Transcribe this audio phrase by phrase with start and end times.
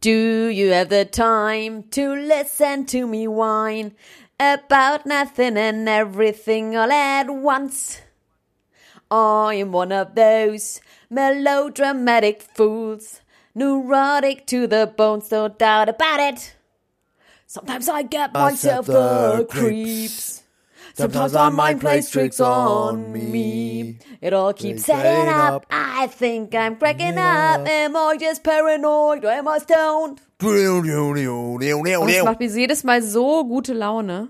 [0.00, 3.92] Do you have the time to listen to me whine
[4.38, 8.00] about nothing and everything all at once?
[9.10, 13.20] I'm one of those melodramatic fools,
[13.54, 16.56] neurotic to the bones, no doubt about it.
[17.46, 20.29] Sometimes I get myself the creeps.
[20.94, 23.98] Sometimes my mind plays tricks on me.
[24.20, 25.66] It all keeps setting up.
[25.70, 27.66] I think I'm cracking up.
[27.66, 30.20] Am I just paranoid or am I stoned?
[30.42, 34.28] Und es macht mir jedes Mal so gute Laune.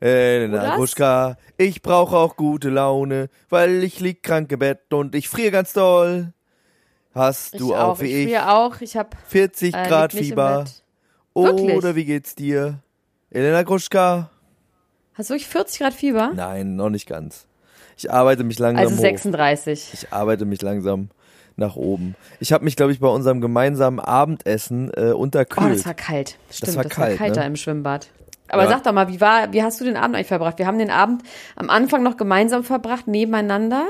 [0.00, 5.28] Elena Gruschka, ich brauche auch gute Laune, weil ich lieg krank im Bett und ich
[5.28, 6.32] friere ganz doll.
[7.14, 8.12] Hast ich du auch, auch wie ich?
[8.12, 8.80] Ich friere auch.
[8.80, 10.64] Ich hab 40 äh, Grad Fieber.
[11.34, 12.80] Oder wie geht's dir?
[13.30, 14.30] Elena Gruschka?
[15.14, 16.32] Hast du wirklich 40 Grad Fieber?
[16.34, 17.46] Nein, noch nicht ganz.
[17.96, 19.00] Ich arbeite mich langsam Also hoch.
[19.02, 19.90] 36.
[19.94, 21.10] Ich arbeite mich langsam
[21.56, 22.14] nach oben.
[22.38, 25.78] Ich habe mich, glaube ich, bei unserem gemeinsamen Abendessen äh, Oh, unterkühlt.
[25.78, 26.36] das war kalt.
[26.50, 27.36] Stimmt, das war war, kalt, kalt ne?
[27.36, 28.08] da im Schwimmbad.
[28.48, 28.68] Aber Ja.
[28.70, 30.58] sag doch mal, wie war, wie hast du den Abend eigentlich verbracht?
[30.58, 31.22] Wir haben den Abend
[31.56, 33.86] am Anfang noch gemeinsam verbracht, nebeneinander.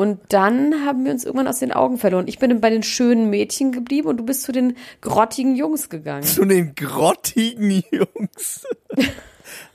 [0.00, 2.26] Und dann haben wir uns irgendwann aus den Augen verloren.
[2.26, 6.22] Ich bin bei den schönen Mädchen geblieben und du bist zu den grottigen Jungs gegangen.
[6.22, 8.66] Zu den grottigen Jungs.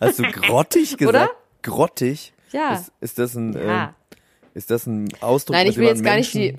[0.01, 1.15] Hast du grottig gesagt?
[1.15, 1.29] Oder?
[1.61, 2.33] Grottig?
[2.51, 2.73] Ja.
[2.73, 3.85] Ist, ist das ein, Ja.
[3.85, 3.87] äh,
[4.55, 6.57] ist das ein Ausdruck, Nein, ich will jetzt gar nicht die.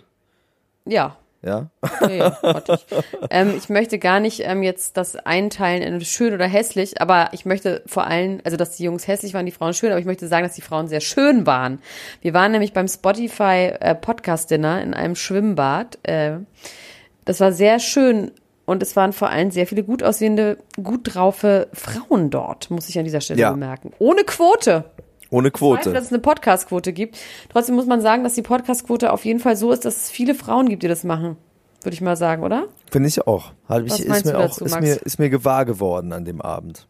[0.85, 1.17] Ja,
[1.47, 1.71] Ja?
[2.07, 2.85] Nee, grottig.
[3.31, 7.47] ähm, ich möchte gar nicht ähm, jetzt das einteilen in schön oder hässlich, aber ich
[7.47, 10.27] möchte vor allem, also dass die Jungs hässlich waren, die Frauen schön, aber ich möchte
[10.27, 11.79] sagen, dass die Frauen sehr schön waren.
[12.21, 15.99] Wir waren nämlich beim Spotify äh, Podcast Dinner in einem Schwimmbad.
[16.03, 16.39] Äh,
[17.25, 18.33] das war sehr schön
[18.65, 22.99] und es waren vor allem sehr viele gut aussehende, gut draufe Frauen dort, muss ich
[22.99, 23.53] an dieser Stelle Ja.
[23.53, 23.93] bemerken.
[24.01, 24.85] Ohne Quote.
[25.37, 25.93] Ohne Zweifel, Quote.
[25.93, 27.19] dass es eine Podcast-Quote gibt.
[27.51, 30.35] Trotzdem muss man sagen, dass die Podcast-Quote auf jeden Fall so ist, dass es viele
[30.35, 31.37] Frauen gibt, die das machen.
[31.83, 32.65] Würde ich mal sagen, oder?
[32.91, 33.53] Finde ich auch.
[33.69, 34.83] Hab ich, Was ist meinst mir du auch, dazu, ist Max?
[34.87, 36.87] mir, ist mir gewahr geworden an dem Abend.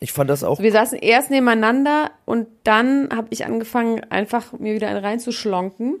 [0.00, 4.74] Ich fand das auch Wir saßen erst nebeneinander und dann habe ich angefangen, einfach mir
[4.74, 6.00] wieder einen reinzuschlonken.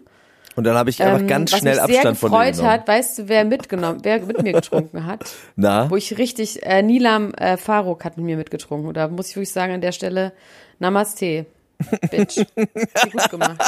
[0.56, 2.54] Und dann habe ich einfach Ähm, ganz was schnell mich sehr Abstand von dir gefreut
[2.56, 2.70] genommen.
[2.72, 5.24] hat, weißt du, wer mitgenommen, wer mit mir getrunken hat?
[5.56, 5.90] Na?
[5.90, 8.88] Wo ich richtig, äh, Nilam äh, Faruk hat mit mir mitgetrunken.
[8.88, 10.32] Und da muss ich wirklich sagen, an der Stelle,
[10.80, 11.46] Namaste,
[12.10, 12.44] Bitch.
[13.12, 13.60] Gut gemacht.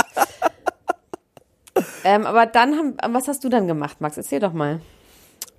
[2.05, 4.17] ähm, aber dann haben, was hast du dann gemacht, Max?
[4.17, 4.81] Erzähl doch mal.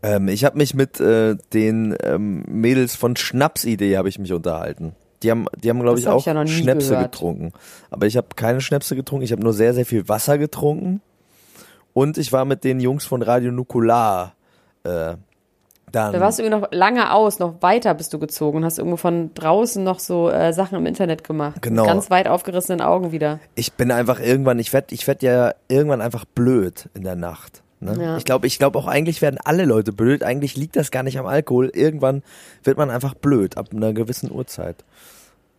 [0.03, 4.95] Ähm, ich habe mich mit äh, den ähm, Mädels von Schnapsidee habe ich mich unterhalten.
[5.23, 7.11] Die haben, die haben glaube ich hab auch ich ja Schnäpse gehört.
[7.11, 7.51] getrunken.
[7.89, 9.23] Aber ich habe keine Schnäpse getrunken.
[9.23, 11.01] Ich habe nur sehr, sehr viel Wasser getrunken.
[11.93, 14.35] Und ich war mit den Jungs von Radio Nukular.
[14.83, 15.15] Äh,
[15.91, 16.13] dann.
[16.13, 18.97] Da warst du irgendwie noch lange aus, noch weiter bist du gezogen und hast irgendwo
[18.97, 21.61] von draußen noch so äh, Sachen im Internet gemacht.
[21.61, 21.83] Genau.
[21.83, 23.39] Mit ganz weit aufgerissenen Augen wieder.
[23.55, 27.63] ich bin einfach irgendwann, ich werd, ich werd ja irgendwann einfach blöd in der Nacht.
[27.79, 27.95] Ne?
[28.01, 28.17] Ja.
[28.17, 30.23] Ich glaube, ich glaube auch eigentlich werden alle Leute blöd.
[30.23, 31.69] Eigentlich liegt das gar nicht am Alkohol.
[31.73, 32.23] Irgendwann
[32.63, 34.83] wird man einfach blöd ab einer gewissen Uhrzeit.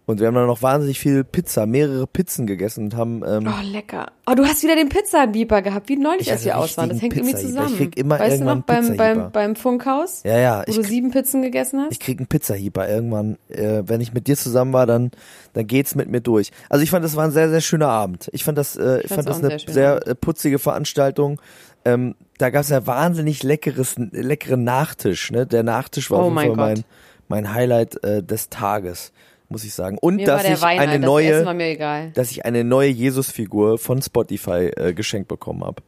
[0.09, 3.62] Und wir haben dann noch wahnsinnig viel Pizza, mehrere Pizzen gegessen und haben ähm, Oh,
[3.62, 4.06] lecker.
[4.27, 6.88] Oh, du hast wieder den Pizzabieber gehabt, wie neulich, Ich als wir aus waren.
[6.88, 7.69] Das hängt irgendwie zusammen.
[7.73, 10.77] Ich krieg immer weißt du irgendwann noch, beim, beim, beim Funkhaus, ja, ja, wo ich,
[10.79, 11.93] du sieben Pizzen gegessen hast?
[11.93, 13.37] ich krieg einen Pizzahieber irgendwann.
[13.50, 15.11] Äh, wenn ich mit dir zusammen war, dann
[15.53, 16.53] dann geht's mit mir durch.
[16.71, 18.31] Also ich fand, das war ein sehr sehr schöner Abend.
[18.32, 21.38] Ich fand das, äh, ich fand's fand das eine sehr sehr äh, putzige Veranstaltung.
[21.85, 25.31] Ähm, da gab's ja wahnsinnig leckeres, leckeren Nachtisch.
[25.32, 25.47] Ne?
[25.47, 26.85] Der Nachtisch war Oh auf jeden mein Fall mein,
[27.29, 29.12] mein Highlight äh, des Tages,
[29.49, 29.99] muss ich sagen.
[29.99, 34.71] Und Mir dass ich Wein eine halt, neue dass ich eine neue Jesus-Figur von Spotify
[34.77, 35.83] äh, geschenkt bekommen habe.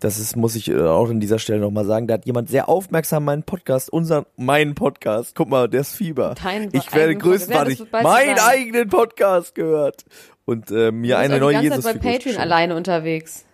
[0.00, 2.06] Das ist, muss ich äh, auch an dieser Stelle nochmal sagen.
[2.06, 6.34] Da hat jemand sehr aufmerksam meinen Podcast, unseren, meinen Podcast, guck mal, der ist Fieber.
[6.42, 10.04] Deinen ich werde bald meinen eigenen Podcast gehört.
[10.46, 13.44] Und äh, mir eine neue die ganze Zeit jesus bei Patreon alleine unterwegs.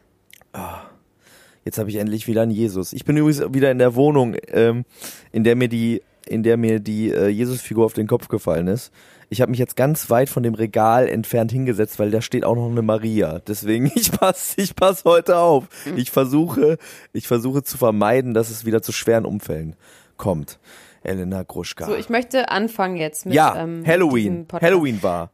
[1.65, 2.93] Jetzt habe ich endlich wieder einen Jesus.
[2.93, 4.85] Ich bin übrigens wieder in der Wohnung, ähm,
[5.33, 8.93] in der mir die, in der mir die äh, Jesus-Figur auf den Kopf gefallen ist.
[9.29, 12.55] Ich habe mich jetzt ganz weit von dem Regal entfernt hingesetzt, weil da steht auch
[12.55, 13.41] noch eine Maria.
[13.41, 15.69] Deswegen ich pass, ich pass heute auf.
[15.97, 16.79] Ich versuche,
[17.13, 19.77] ich versuche zu vermeiden, dass es wieder zu schweren Unfällen
[20.17, 20.59] kommt.
[21.03, 21.87] Elena Gruschka.
[21.87, 24.47] So, ich möchte anfangen jetzt mit ja, ähm, Halloween.
[24.53, 25.31] Halloween war.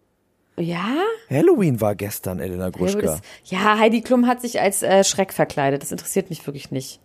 [0.59, 0.97] Ja?
[1.31, 3.21] Halloween war gestern, Elena Gruschka.
[3.44, 5.83] ja, Heidi Klum hat sich als äh, Schreck verkleidet.
[5.83, 7.00] Das interessiert mich wirklich nicht.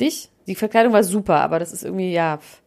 [0.00, 0.30] Dich?
[0.46, 2.38] Die Verkleidung war super, aber das ist irgendwie, ja.
[2.38, 2.62] pff.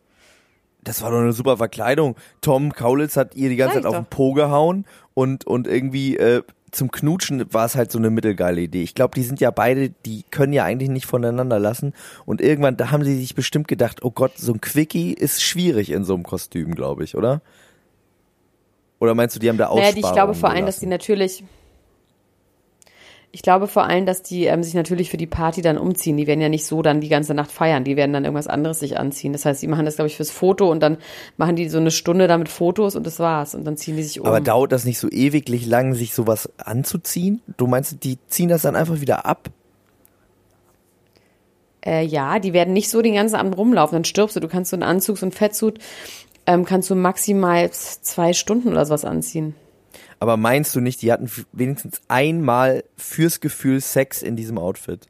[0.83, 2.15] Das war doch eine super Verkleidung.
[2.41, 4.05] Tom Kaulitz hat ihr die ganze Zeit auf den.
[4.05, 6.41] Po gehauen und, und irgendwie äh,
[6.71, 8.83] zum Knutschen war es halt so eine mittelgeile Idee.
[8.83, 11.93] Ich glaube, die sind ja beide, die können ja eigentlich nicht voneinander lassen.
[12.25, 15.91] Und irgendwann, da haben sie sich bestimmt gedacht, oh Gott, so ein Quickie ist schwierig
[15.91, 17.41] in so einem Kostüm, glaube ich, oder?
[18.99, 20.87] Oder meinst du, die haben da Naja, Aussparungen die, ich glaube vor allem, dass die
[20.87, 21.43] natürlich.
[23.31, 26.17] Ich glaube vor allem, dass die ähm, sich natürlich für die Party dann umziehen.
[26.17, 27.83] Die werden ja nicht so dann die ganze Nacht feiern.
[27.83, 29.33] Die werden dann irgendwas anderes sich anziehen.
[29.33, 30.97] Das heißt, die machen das, glaube ich, fürs Foto und dann
[31.37, 33.53] machen die so eine Stunde damit Fotos und das war's.
[33.53, 34.25] Und dann ziehen die sich um.
[34.25, 37.41] Aber dauert das nicht so ewiglich lang, sich sowas anzuziehen?
[37.57, 39.49] Du meinst, die ziehen das dann einfach wieder ab?
[41.85, 44.39] Äh, ja, die werden nicht so den ganzen Abend rumlaufen, dann stirbst du.
[44.39, 45.79] Du kannst so einen Anzug, so einen Fettsuit,
[46.47, 49.55] ähm, kannst du maximal zwei Stunden oder sowas anziehen.
[50.19, 55.07] Aber meinst du nicht, die hatten wenigstens einmal fürs Gefühl Sex in diesem Outfit?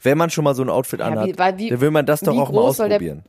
[0.00, 2.06] Wenn man schon mal so ein Outfit Ja, anhat, wie- weil wie- dann will man
[2.06, 3.24] das doch auch mal der- ausprobieren.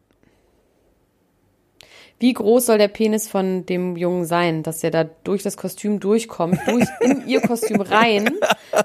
[2.19, 6.00] Wie groß soll der Penis von dem Jungen sein, dass der da durch das Kostüm
[6.00, 8.31] durchkommt, durch in ihr Kostüm rein,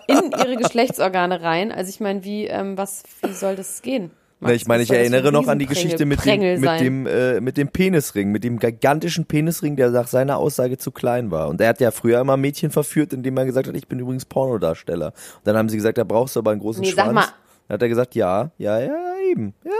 [0.06, 1.72] in ihre Geschlechtsorgane rein?
[1.72, 4.10] Also ich meine, wie ähm, was wie soll das gehen?
[4.42, 7.56] Na, ich meine, ich erinnere noch an die Geschichte mit dem, mit dem, äh, mit
[7.56, 11.48] dem Penisring, mit dem gigantischen Penisring, der nach seiner Aussage zu klein war.
[11.48, 14.24] Und er hat ja früher immer Mädchen verführt, indem er gesagt hat, ich bin übrigens
[14.24, 15.06] Pornodarsteller.
[15.36, 17.14] Und dann haben sie gesagt, da brauchst du aber einen großen Nee, sag Schwanz.
[17.14, 17.26] mal.
[17.68, 19.54] Dann hat er gesagt, ja, ja, ja, eben.
[19.64, 19.70] Ja.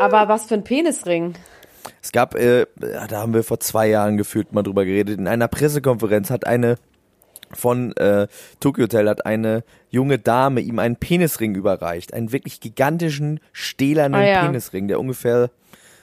[0.00, 1.34] Aber was für ein Penisring?
[2.02, 5.48] Es gab, äh, da haben wir vor zwei Jahren gefühlt mal drüber geredet, in einer
[5.48, 6.76] Pressekonferenz hat eine
[7.52, 8.26] von äh,
[8.60, 14.24] Tokyo Hotel hat eine junge Dame ihm einen Penisring überreicht, einen wirklich gigantischen, stählernen Ah,
[14.26, 14.44] ja.
[14.46, 15.50] Penisring, der ungefähr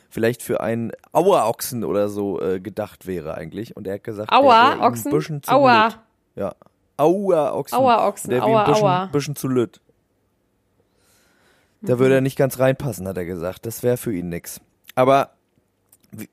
[0.09, 3.75] vielleicht für einen Auerochsen oder so äh, gedacht wäre eigentlich.
[3.77, 5.11] Und er hat gesagt, Aua, der Ochsen?
[5.11, 5.85] ein bisschen zu Aua.
[5.87, 5.99] lütt.
[6.35, 6.55] Ja,
[6.97, 7.77] Auerochsen.
[7.77, 9.05] Auerochsen, Der wäre aua, ein bisschen, aua.
[9.07, 9.81] bisschen zu lütt.
[11.81, 13.65] Da würde er nicht ganz reinpassen, hat er gesagt.
[13.65, 14.61] Das wäre für ihn nix.
[14.93, 15.31] Aber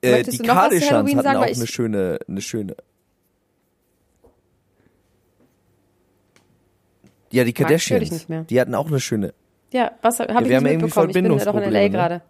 [0.02, 2.76] äh, die Halloween hatten auch eine schöne, eine schöne.
[7.30, 8.10] Ja, die Kardashians.
[8.10, 8.44] nicht mehr.
[8.44, 9.34] Die hatten auch eine schöne.
[9.72, 11.10] Ja, was habe wir ich haben nicht irgendwie mitbekommen?
[11.10, 12.22] Ich bin doch in Verbindungsprobleme, LA gerade.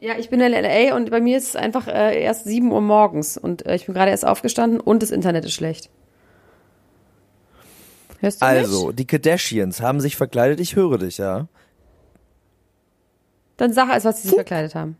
[0.00, 2.80] Ja, ich bin in LA und bei mir ist es einfach äh, erst 7 Uhr
[2.80, 5.90] morgens und äh, ich bin gerade erst aufgestanden und das Internet ist schlecht.
[8.20, 8.96] Hörst du Also, mich?
[8.96, 10.58] die Kardashians haben sich verkleidet.
[10.60, 11.46] Ich höre dich, ja.
[13.56, 14.96] Dann sag als was sie sich verkleidet haben.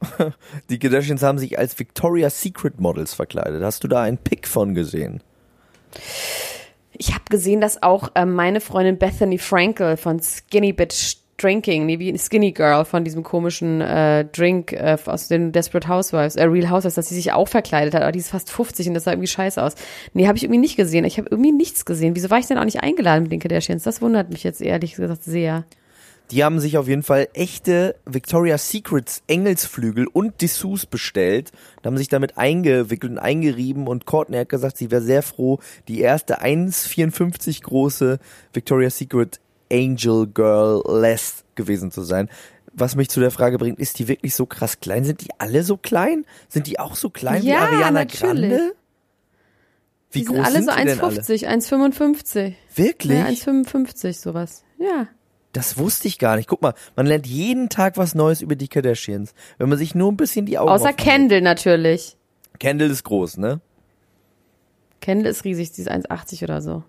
[0.70, 3.62] Die Kardashians haben sich als Victoria's Secret Models verkleidet.
[3.62, 5.22] Hast du da einen Pick von gesehen?
[6.96, 11.98] Ich habe gesehen, dass auch ähm, meine Freundin Bethany Frankel von Skinny Bitch Drinking, nee,
[11.98, 16.70] wie Skinny Girl von diesem komischen äh, Drink äh, aus den Desperate Housewives, äh, Real
[16.70, 19.12] Housewives, dass sie sich auch verkleidet hat, aber die ist fast 50 und das sah
[19.12, 19.74] irgendwie scheiße aus.
[20.12, 21.04] Nee, habe ich irgendwie nicht gesehen.
[21.04, 22.14] Ich habe irgendwie nichts gesehen.
[22.14, 23.82] Wieso war ich denn auch nicht eingeladen mit den Kardashians?
[23.82, 25.64] Das wundert mich jetzt ehrlich gesagt sehr.
[26.30, 31.98] Die haben sich auf jeden Fall echte Victoria's Secrets Engelsflügel und Dessous bestellt und haben
[31.98, 36.40] sich damit eingewickelt und eingerieben und Courtney hat gesagt, sie wäre sehr froh, die erste
[36.42, 38.18] 1,54 große
[38.52, 39.40] Victoria's Secret
[39.70, 42.30] Angel Girl Less gewesen zu sein.
[42.72, 45.04] Was mich zu der Frage bringt, ist die wirklich so krass klein?
[45.04, 46.24] Sind die alle so klein?
[46.48, 48.50] Sind die auch so klein wie Ja, Ariana natürlich.
[48.50, 48.74] Grande?
[50.10, 51.20] Wie Die groß sind alle so denn alle?
[51.20, 52.54] 1,50, 1,55.
[52.74, 53.18] Wirklich?
[53.18, 54.64] Ja, 1,55 sowas.
[54.78, 55.08] Ja.
[55.54, 56.48] Das wusste ich gar nicht.
[56.48, 60.12] Guck mal, man lernt jeden Tag was Neues über die Kardashians, wenn man sich nur
[60.12, 60.98] ein bisschen die Augen Außer aufmacht.
[60.98, 62.16] Kendall natürlich.
[62.58, 63.60] Kendall ist groß, ne?
[65.00, 66.82] Kendall ist riesig, die ist 1,80 oder so.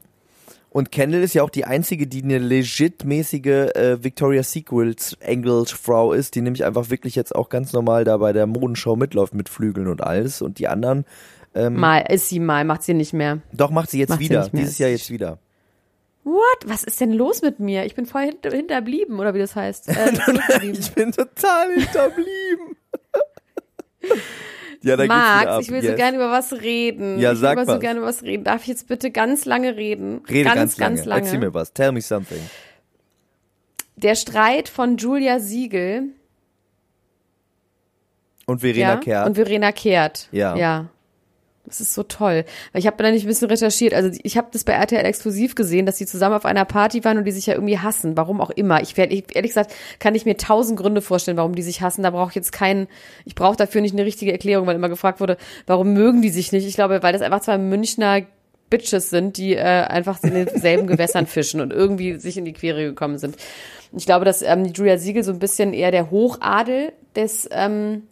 [0.69, 6.11] Und Kendall ist ja auch die einzige, die eine legitmäßige äh, Victoria's Secret Engel Frau
[6.11, 9.47] ist, die nämlich einfach wirklich jetzt auch ganz normal da bei der Modenshow mitläuft mit
[9.47, 10.41] Flügeln und alles.
[10.41, 11.05] Und die anderen,
[11.53, 13.39] Mal ist sie mal, macht sie nicht mehr.
[13.53, 14.41] doch macht sie jetzt Macht sie wieder.
[14.41, 14.49] mehr.
[14.63, 15.39] Dieses Jahr jetzt wieder.
[16.25, 16.57] What?
[16.65, 17.85] Was ist denn los mit mir?
[17.85, 19.89] Ich bin voll hint hinterblieben, oder wie das heißt.
[19.89, 19.93] Äh.
[20.63, 22.75] Ich bin total hinterblieben.
[24.81, 25.91] ja, da Max, ich will yes.
[25.91, 27.19] so gerne über was reden.
[27.19, 27.79] Ja, ich will sag über so was.
[27.79, 28.43] gerne über was reden.
[28.43, 30.23] Darf ich jetzt bitte ganz lange reden?
[30.27, 30.95] Rede ganz, ganz, lange.
[30.95, 31.21] ganz lange.
[31.25, 31.73] Erzähl mir was.
[31.73, 32.41] Tell me something.
[33.97, 36.09] der Streit von Julia Siegel
[38.47, 39.27] Und Verena ja, Kehrt.
[39.27, 40.27] und Verena Kehrt.
[40.31, 40.55] Ja.
[40.55, 40.89] Ja.
[41.65, 42.45] Das ist so toll.
[42.71, 43.93] Weil ich habe da nicht ein bisschen recherchiert.
[43.93, 47.17] Also ich habe das bei RTL exklusiv gesehen, dass die zusammen auf einer Party waren
[47.17, 48.15] und die sich ja irgendwie hassen.
[48.17, 48.81] Warum auch immer.
[48.81, 52.03] Ich werde, ich, ehrlich gesagt, kann ich mir tausend Gründe vorstellen, warum die sich hassen.
[52.03, 52.87] Da brauche ich jetzt keinen,
[53.25, 56.51] ich brauche dafür nicht eine richtige Erklärung, weil immer gefragt wurde, warum mögen die sich
[56.51, 56.67] nicht?
[56.67, 58.21] Ich glaube, weil das einfach zwei Münchner
[58.69, 62.83] Bitches sind, die äh, einfach in denselben Gewässern fischen und irgendwie sich in die Quere
[62.83, 63.37] gekommen sind.
[63.95, 68.03] Ich glaube, dass ähm, Julia Siegel so ein bisschen eher der Hochadel des ähm,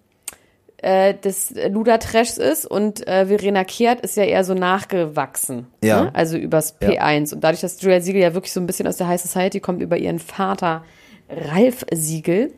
[0.84, 5.68] äh, des Luda-Trashs ist und äh, Verena Kehrt ist ja eher so nachgewachsen.
[5.82, 6.04] Ja.
[6.04, 6.12] Ne?
[6.14, 6.90] Also übers Ja.
[6.90, 7.34] P1.
[7.34, 9.82] Und dadurch, dass Julia Siegel ja wirklich so ein bisschen aus der High Society kommt,
[9.82, 10.84] über ihren Vater
[11.30, 12.54] Ralf Siegel,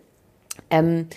[0.69, 1.07] ähm,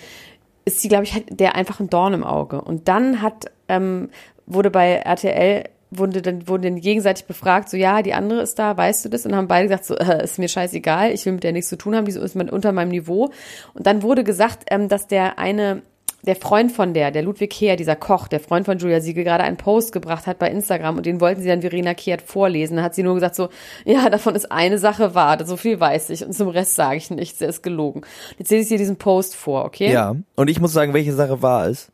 [0.65, 2.61] ist sie, glaube ich, hat der einfach ein Dorn im Auge.
[2.61, 4.09] Und dann hat, ähm,
[4.45, 8.77] wurde bei RTL, wurde dann, wurden dann gegenseitig befragt, so, ja, die andere ist da,
[8.77, 9.25] weißt du das?
[9.25, 11.77] Und haben beide gesagt, so, äh, ist mir scheißegal, ich will mit der nichts zu
[11.77, 13.31] tun haben, die ist unter meinem Niveau.
[13.73, 15.81] Und dann wurde gesagt, ähm, dass der eine,
[16.23, 19.43] der Freund von der, der Ludwig Kehr, dieser Koch, der Freund von Julia Siegel, gerade
[19.43, 22.77] einen Post gebracht hat bei Instagram und den wollten sie dann Verena Kehrt vorlesen.
[22.77, 23.49] Da hat sie nur gesagt so,
[23.85, 27.09] ja, davon ist eine Sache wahr, so viel weiß ich und zum Rest sage ich
[27.09, 28.01] nichts, der ist gelogen.
[28.37, 29.91] Jetzt lese ich dir diesen Post vor, okay?
[29.91, 30.15] ja.
[30.35, 31.91] Und ich muss sagen, welche Sache wahr ist.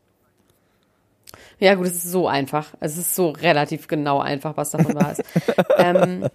[1.58, 2.74] Ja, gut, es ist so einfach.
[2.80, 5.22] Es ist so relativ genau einfach, was davon wahr ist.
[5.78, 6.28] ähm,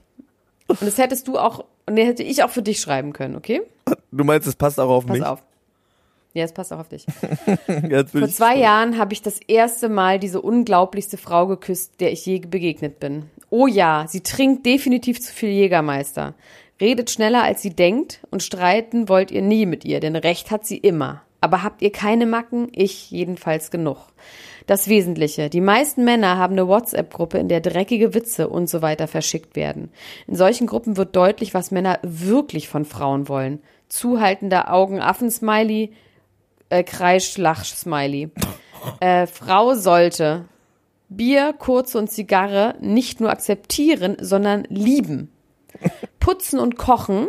[0.68, 3.62] und das hättest du auch, und den hätte ich auch für dich schreiben können, okay?
[4.12, 5.28] Du meinst, es passt auch auf Pass mich?
[5.28, 5.44] auf.
[6.34, 7.06] Ja, es passt auch auf dich.
[7.90, 12.26] Jetzt Vor zwei Jahren habe ich das erste Mal diese unglaublichste Frau geküsst, der ich
[12.26, 13.30] je begegnet bin.
[13.50, 16.36] Oh ja, sie trinkt definitiv zu viel Jägermeister.
[16.80, 20.66] Redet schneller, als sie denkt und streiten wollt ihr nie mit ihr, denn Recht hat
[20.66, 21.22] sie immer.
[21.42, 22.70] Aber habt ihr keine Macken?
[22.72, 23.98] Ich jedenfalls genug.
[24.68, 25.50] Das Wesentliche.
[25.50, 29.90] Die meisten Männer haben eine WhatsApp-Gruppe, in der dreckige Witze und so weiter verschickt werden.
[30.28, 33.60] In solchen Gruppen wird deutlich, was Männer wirklich von Frauen wollen.
[33.90, 35.92] Zuhaltender Augen-Affen-Smiley,
[36.72, 38.32] äh, Kreisch-Lach-Smiley.
[39.00, 40.46] Äh, Frau sollte
[41.10, 45.30] Bier, Kurze und Zigarre nicht nur akzeptieren, sondern lieben.
[46.20, 47.28] Putzen und Kochen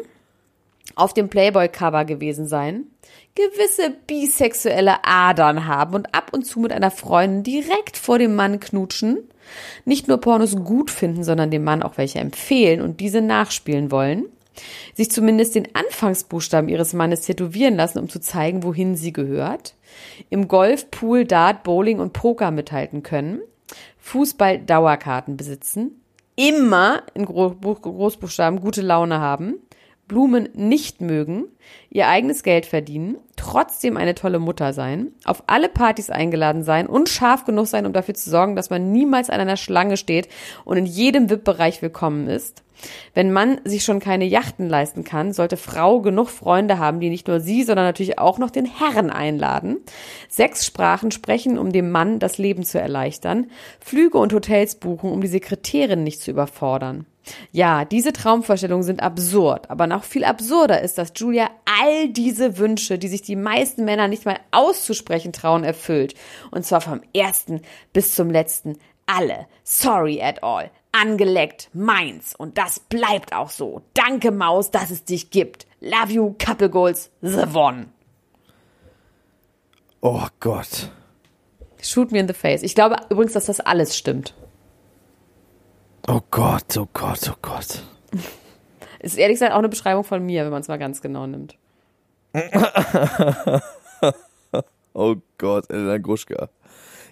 [0.95, 2.85] auf dem Playboy-Cover gewesen sein,
[3.35, 8.61] gewisse bisexuelle Adern haben und ab und zu mit einer Freundin direkt vor dem Mann
[8.61, 9.29] knutschen,
[9.85, 14.27] nicht nur Pornos gut finden, sondern dem Mann auch welche empfehlen und diese nachspielen wollen,
[14.95, 19.75] sich zumindest den Anfangsbuchstaben ihres Mannes tätowieren lassen, um zu zeigen, wohin sie gehört,
[20.31, 23.41] im Golf, Pool, Dart, Bowling und Poker mithalten können,
[23.99, 26.03] Fußball Dauerkarten besitzen,
[26.37, 29.57] immer in Gro Großbuchstaben gute Laune haben,
[30.09, 31.47] Blumen nicht mögen,
[31.89, 37.09] ihr eigenes Geld verdienen, trotzdem eine tolle Mutter sein, auf alle Partys eingeladen sein und
[37.09, 40.29] scharf genug sein, um dafür zu sorgen, dass man niemals an einer Schlange steht
[40.65, 42.63] und in jedem VIP-Bereich willkommen ist.
[43.15, 47.29] Wenn man sich schon keine Yachten leisten kann, sollte Frau genug Freunde haben, die nicht
[47.29, 49.79] nur sie, sondern natürlich auch noch den Herren einladen.
[50.29, 53.51] Sechs Sprachen sprechen, um dem Mann das Leben zu erleichtern.
[53.81, 57.07] Flüge und Hotels buchen, um die Sekretärin nicht zu überfordern.
[57.53, 62.99] Ja, diese Traumvorstellungen sind absurd, aber noch viel absurder ist, dass Julia all diese Wünsche,
[62.99, 66.15] die sich die meisten Männer nicht mal auszusprechen trauen, erfüllt.
[66.51, 67.63] Und zwar vom ersten
[67.93, 68.79] bis zum letzten.
[69.07, 69.47] Alle.
[69.63, 70.71] Sorry at all.
[70.93, 71.71] Angeleckt.
[71.73, 72.35] Meins.
[72.35, 73.83] Und das bleibt auch so.
[73.95, 75.67] Danke, Maus, dass es dich gibt.
[75.81, 77.11] Love you, Couple Goals.
[77.23, 77.89] The One.
[80.01, 80.91] Oh Gott.
[81.83, 82.63] Shoot me in the face.
[82.63, 84.35] Ich glaube übrigens, dass das alles stimmt.
[86.09, 87.83] Oh Gott, oh Gott, oh Gott.
[89.01, 91.57] Ist ehrlich gesagt auch eine Beschreibung von mir, wenn man es mal ganz genau nimmt.
[94.95, 96.49] Oh Gott, Elena Gruschka.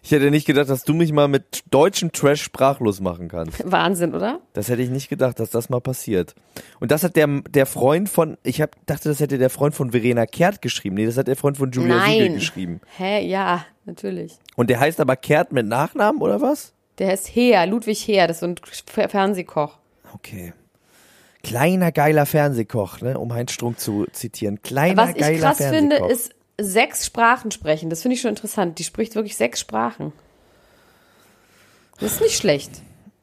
[0.03, 3.63] Ich hätte nicht gedacht, dass du mich mal mit deutschem Trash sprachlos machen kannst.
[3.71, 4.41] Wahnsinn, oder?
[4.55, 6.35] Das hätte ich nicht gedacht, dass das mal passiert.
[6.81, 9.91] Und das hat der, der Freund von, ich hab, dachte, das hätte der Freund von
[9.91, 10.97] Verena Kehrt geschrieben.
[10.97, 12.35] Nee, das hat der Freund von Julia Siegel Nein.
[12.35, 12.81] geschrieben.
[12.97, 14.39] Hä, ja, natürlich.
[14.57, 16.73] Und der heißt aber Kehrt mit Nachnamen oder was?
[16.99, 19.79] Der heißt Heer, Ludwig Heer, das ist so ein Fernsehkoch.
[20.15, 20.53] Okay.
[21.43, 24.61] Kleiner geiler Fernsehkoch, ne, um Heinz Strunk zu zitieren.
[24.63, 26.11] Kleiner Was geiler ich krass finde, Fernsehkoch.
[26.11, 27.91] ist sechs Sprachen sprechen.
[27.91, 28.79] Das finde ich schon interessant.
[28.79, 30.13] Die spricht wirklich sechs Sprachen.
[32.01, 32.71] Das ist nicht schlecht.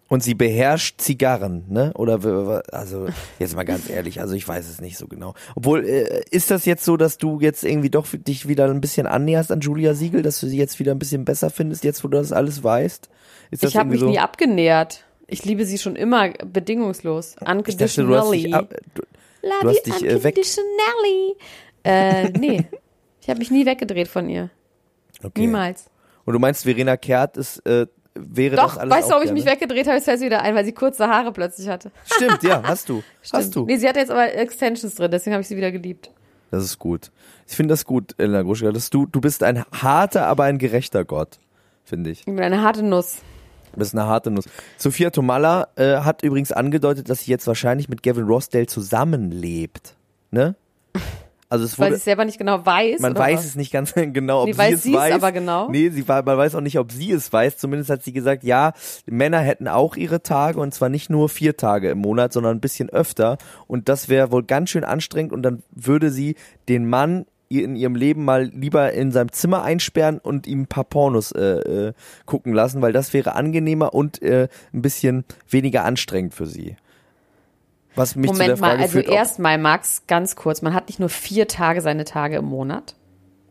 [0.10, 1.91] Und sie beherrscht Zigarren, ne?
[1.96, 3.08] Oder also
[3.39, 5.34] jetzt mal ganz ehrlich, also ich weiß es nicht so genau.
[5.56, 9.06] Obwohl äh, ist das jetzt so, dass du jetzt irgendwie doch dich wieder ein bisschen
[9.06, 12.08] annäherst an Julia Siegel, dass du sie jetzt wieder ein bisschen besser findest, jetzt wo
[12.08, 13.10] du das alles weißt?
[13.51, 14.08] Ist das Ich habe mich so?
[14.10, 15.03] nie abgenähert.
[15.27, 17.32] Ich liebe sie schon immer bedingungslos.
[17.32, 18.44] ich dachte, du hast Unconditionally.
[18.44, 19.01] dich, ab, du,
[19.41, 21.36] du hast dich, äh, weg- unconditionally.
[21.84, 22.65] Äh, nee.
[23.27, 24.50] Ich habe mich nie weggedreht von ihr.
[25.22, 25.41] okay.
[25.41, 25.89] Niemals.
[26.24, 29.34] Und du meinst, Verena Kehrt ist äh, wäre Doch, das alles weißt du, ob ich
[29.34, 31.91] mich weggedreht habe, jetzt fällt wieder ein, weil sie kurze Haare plötzlich hatte.
[32.05, 33.03] Stimmt, ja, hast du.
[33.19, 33.55] Hast Stimmt.
[33.57, 33.65] du.
[33.65, 36.10] Nee, sie hatte jetzt aber Extensions drin, deswegen habe ich sie wieder geliebt.
[36.51, 37.12] Das ist gut.
[37.50, 41.03] Ich finde das gut, Elena Gruschka, dass du, du bist ein harter, aber ein gerechter
[41.03, 41.38] Gott,
[41.84, 42.19] finde ich.
[42.19, 43.17] Ich bin eine harte Nuss.
[43.74, 44.46] Du bist eine harte Nuss.
[44.77, 49.98] Sophia Tomalla äh, hat übrigens angedeutet, dass sie jetzt wahrscheinlich mit Gavin Rossdale zusammenlebt.
[50.31, 50.55] Ne?
[51.50, 53.00] Also es Weil wurde, sie es selber nicht genau weiß.
[53.00, 53.46] man weiß was?
[53.46, 55.13] es nicht ganz genau, ob Nee, sie es sie es weiß.
[55.13, 55.70] aber genau?
[55.70, 57.58] Nee, sie, man weiß auch nicht, ob sie es weiß.
[57.58, 58.74] Zumindest hat sie gesagt, ja,
[59.06, 62.62] Männer hätten auch ihre Tage und zwar nicht nur vier Tage im Monat, sondern ein
[62.62, 63.38] bisschen öfter.
[63.66, 66.36] Und das wäre wohl ganz schön anstrengend und dann würde sie
[66.68, 70.84] den Mann in ihrem Leben mal lieber in seinem Zimmer einsperren und ihm ein paar
[70.84, 71.42] Pornos äh,
[71.88, 71.94] äh,
[72.25, 76.75] gucken lassen, weil das wäre angenehmer und äh, ein bisschen weniger anstrengend für sie.
[77.98, 81.00] Was mich zu der Moment Frage mal, also erstmal, Max, ganz kurz, man hat nicht
[81.00, 82.96] nur vier Tage seine Tage im Monat.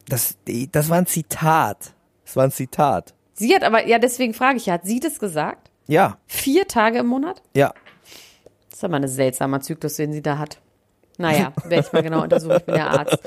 [0.09, 0.37] das,
[0.73, 1.93] das war ein Zitat.
[2.25, 3.15] Das war ein Zitat.
[3.35, 5.71] Sie hat aber, ja, deswegen frage ich ja, hat sie das gesagt?
[5.87, 7.43] Ja, Vier Tage im Monat?
[7.55, 7.73] ja.
[8.71, 10.59] Das ist aber ein seltsamer Zyklus, den sie da hat.
[11.17, 13.19] Naja, werde ich mal genau untersuchen, ich bin ja Arzt.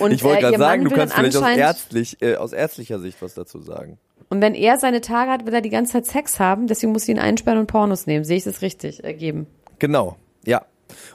[0.00, 2.52] Und, Ich wollte äh, gerade ihr Mann sagen, du kannst vielleicht aus, ärztlich, äh, aus
[2.52, 3.98] ärztlicher Sicht was dazu sagen.
[4.30, 7.04] Und wenn er seine Tage hat, will er die ganze Zeit Sex haben, deswegen muss
[7.04, 8.24] sie ihn einsperren und Pornos nehmen.
[8.24, 9.46] Sehe ich das richtig ergeben?
[9.78, 10.64] Genau, ja.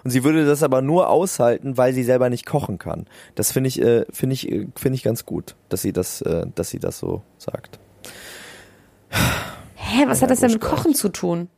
[0.04, 3.06] Und sie würde das aber nur aushalten, weil sie selber nicht kochen kann.
[3.36, 6.46] Das finde ich, äh, finde ich, äh, finde ich ganz gut, dass sie das, äh,
[6.56, 7.80] dass sie das so sagt.
[9.76, 10.62] Hä, was Ja, hat das denn mit.
[10.62, 11.50] Kochen zu tun?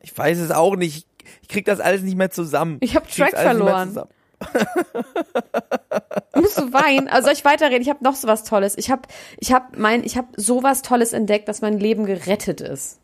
[0.00, 1.06] Ich weiß es auch nicht.
[1.42, 2.78] Ich krieg das alles nicht mehr zusammen.
[2.80, 3.98] Ich hab krieg's Track verloren.
[6.34, 7.08] Musst du weinen?
[7.08, 7.82] Also soll ich weiterreden?
[7.82, 8.76] Ich habe noch so was Tolles.
[8.76, 9.02] Ich habe,
[9.38, 13.00] ich habe mein, ich habe sowas Tolles entdeckt, dass mein Leben gerettet ist.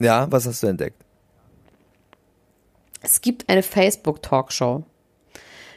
[0.00, 1.05] Ja, was hast du entdeckt?
[3.02, 4.84] Es gibt eine Facebook-Talkshow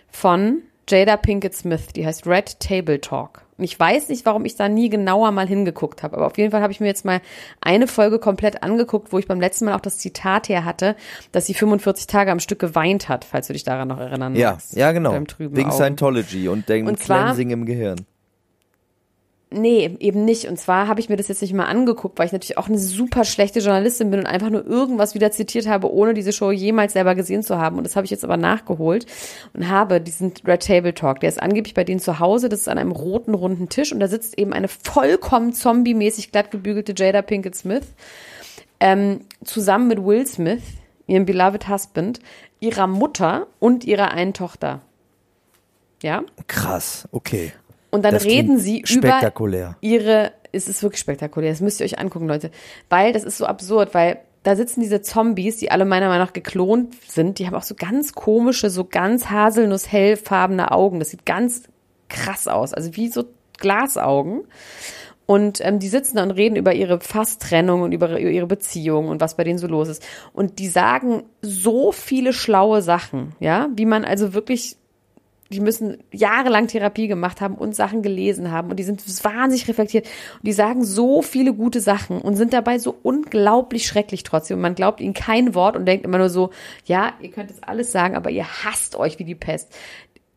[0.10, 3.46] von Jada Pinkett Smith, die heißt Red Table Talk.
[3.58, 6.50] Und ich weiß nicht, warum ich da nie genauer mal hingeguckt habe, aber auf jeden
[6.50, 7.20] Fall habe ich mir jetzt mal
[7.60, 10.96] eine Folge komplett angeguckt, wo ich beim letzten Mal auch das Zitat her hatte,
[11.34, 14.52] dass sie 45 Tage am Stück geweint hat, falls du dich daran noch erinnern Ja,
[14.52, 14.76] magst.
[14.76, 15.12] ja, genau.
[15.38, 15.72] Wegen Augen.
[15.74, 18.06] Scientology und dem Und zwar- Cleansing im Gehirn.
[19.52, 20.48] Nee, eben nicht.
[20.48, 22.78] Und zwar habe ich mir das jetzt nicht mal angeguckt, weil ich natürlich auch eine
[22.78, 26.94] super schlechte Journalistin bin und einfach nur irgendwas wieder zitiert habe, ohne diese Show jemals
[26.94, 27.78] selber gesehen zu haben.
[27.78, 29.08] Und das habe ich jetzt aber nachgeholt
[29.54, 31.22] und habe diesen Red Table Talk.
[31.22, 32.48] Der ist angeblich bei denen zu Hause.
[32.48, 36.52] Das ist an einem roten, runden Tisch und da sitzt eben eine vollkommen zombie-mäßig glatt
[36.52, 37.88] gebügelte Jada Pinkett Smith
[38.80, 40.64] ähm, zusammen mit Will Smith,
[41.08, 42.20] ihrem beloved Husband,
[42.60, 44.82] ihrer Mutter und ihrer einen Tochter.
[46.02, 46.24] Ja?
[46.48, 47.52] Krass, okay.
[47.92, 49.78] Und dann Das reden sie über spektakulär.
[49.82, 52.52] ihre, es ist wirklich spektakulär, das müsst ihr euch angucken, Leute.
[52.90, 56.34] Weil das ist so absurd, weil da sitzen diese Zombies, die alle meiner Meinung nach
[56.34, 61.00] geklont sind, die haben auch so ganz komische, so ganz haselnusshellfarbene Augen.
[61.00, 61.64] Das sieht ganz
[62.08, 63.26] krass aus, also wie so
[63.58, 64.44] Glasaugen.
[65.26, 69.22] Und ähm, die sitzen da und reden über ihre Fasttrennung und über ihre Beziehung und
[69.22, 70.04] was bei denen so los ist.
[70.34, 74.79] Und die sagen so viele schlaue Sachen, ja, wie man also wirklich
[75.50, 80.06] die müssen jahrelang Therapie gemacht haben und Sachen gelesen haben und die sind wahnsinnig reflektiert
[80.38, 84.62] und die sagen so viele gute Sachen und sind dabei so unglaublich schrecklich trotzdem und
[84.62, 86.52] man glaubt ihnen kein Wort und denkt immer nur so,
[86.86, 89.74] ja, ihr könnt das alles sagen, aber ihr hasst euch wie die Pest.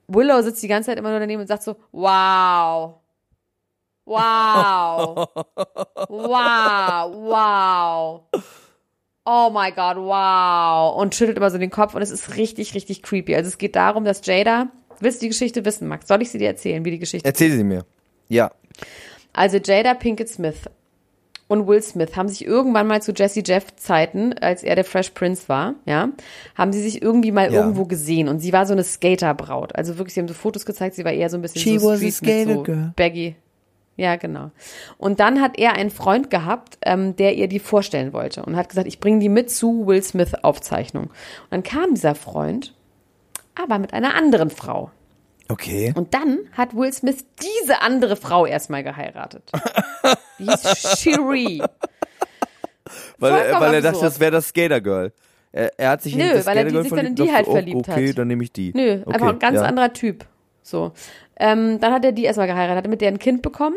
[0.09, 2.95] Willow sitzt die ganze Zeit immer nur daneben und sagt so, wow.
[4.05, 5.29] Wow.
[6.09, 8.23] Wow, wow.
[9.25, 10.97] Oh my God, wow.
[10.97, 13.37] Und schüttelt immer so den Kopf und es ist richtig, richtig creepy.
[13.37, 14.73] Also es geht darum, dass Jada,
[15.03, 16.09] willst du die Geschichte wissen, Max?
[16.09, 17.85] Soll ich sie dir erzählen, wie die Geschichte Erzähl sie mir.
[18.29, 18.51] Ja.
[19.33, 20.57] Also Jada Pinkett Smith
[21.49, 25.11] und Will Smith haben sich irgendwann mal zu Jesse Jeff Zeiten, als er der Fresh
[25.11, 26.09] Prince war, ja,
[26.55, 27.61] haben sie sich irgendwie mal Ja.
[27.61, 29.75] irgendwo gesehen und sie war so eine Skaterbraut.
[29.77, 31.89] Also wirklich, sie haben so Fotos gezeigt, sie war eher so ein bisschen She so
[31.89, 32.93] was a skater so girl.
[32.97, 33.37] baggy.
[33.99, 34.51] Ja, genau.
[34.97, 38.71] Und dann hat er einen Freund gehabt, ähm, der ihr die vorstellen wollte und hat
[38.71, 41.05] gesagt, ich bringe die mit zu Will Smith Aufzeichnung.
[41.05, 41.13] Und
[41.51, 42.73] dann kam dieser Freund,
[43.55, 44.91] aber mit einer anderen Frau.
[45.49, 45.93] Okay.
[45.95, 49.51] Und dann hat Will Smith diese andere Frau erstmal geheiratet.
[50.39, 51.63] Die hieß Cherie.
[53.19, 55.13] Weil, er- weil er dachte, das wäre das Skater Girl.
[55.53, 57.47] Er, er hat sich Nö, in das weil er die sich dann in die halt
[57.47, 58.19] dachte, verliebt oh, okay, hat.
[58.19, 58.73] dann nehme ich die.
[58.75, 59.65] Nö, okay, einfach ein ganz ja.
[59.67, 60.25] anderer Typ.
[60.63, 60.93] So.
[61.37, 63.77] Ähm, dann hat er die erstmal geheiratet, hat mit der ein Kind bekommen.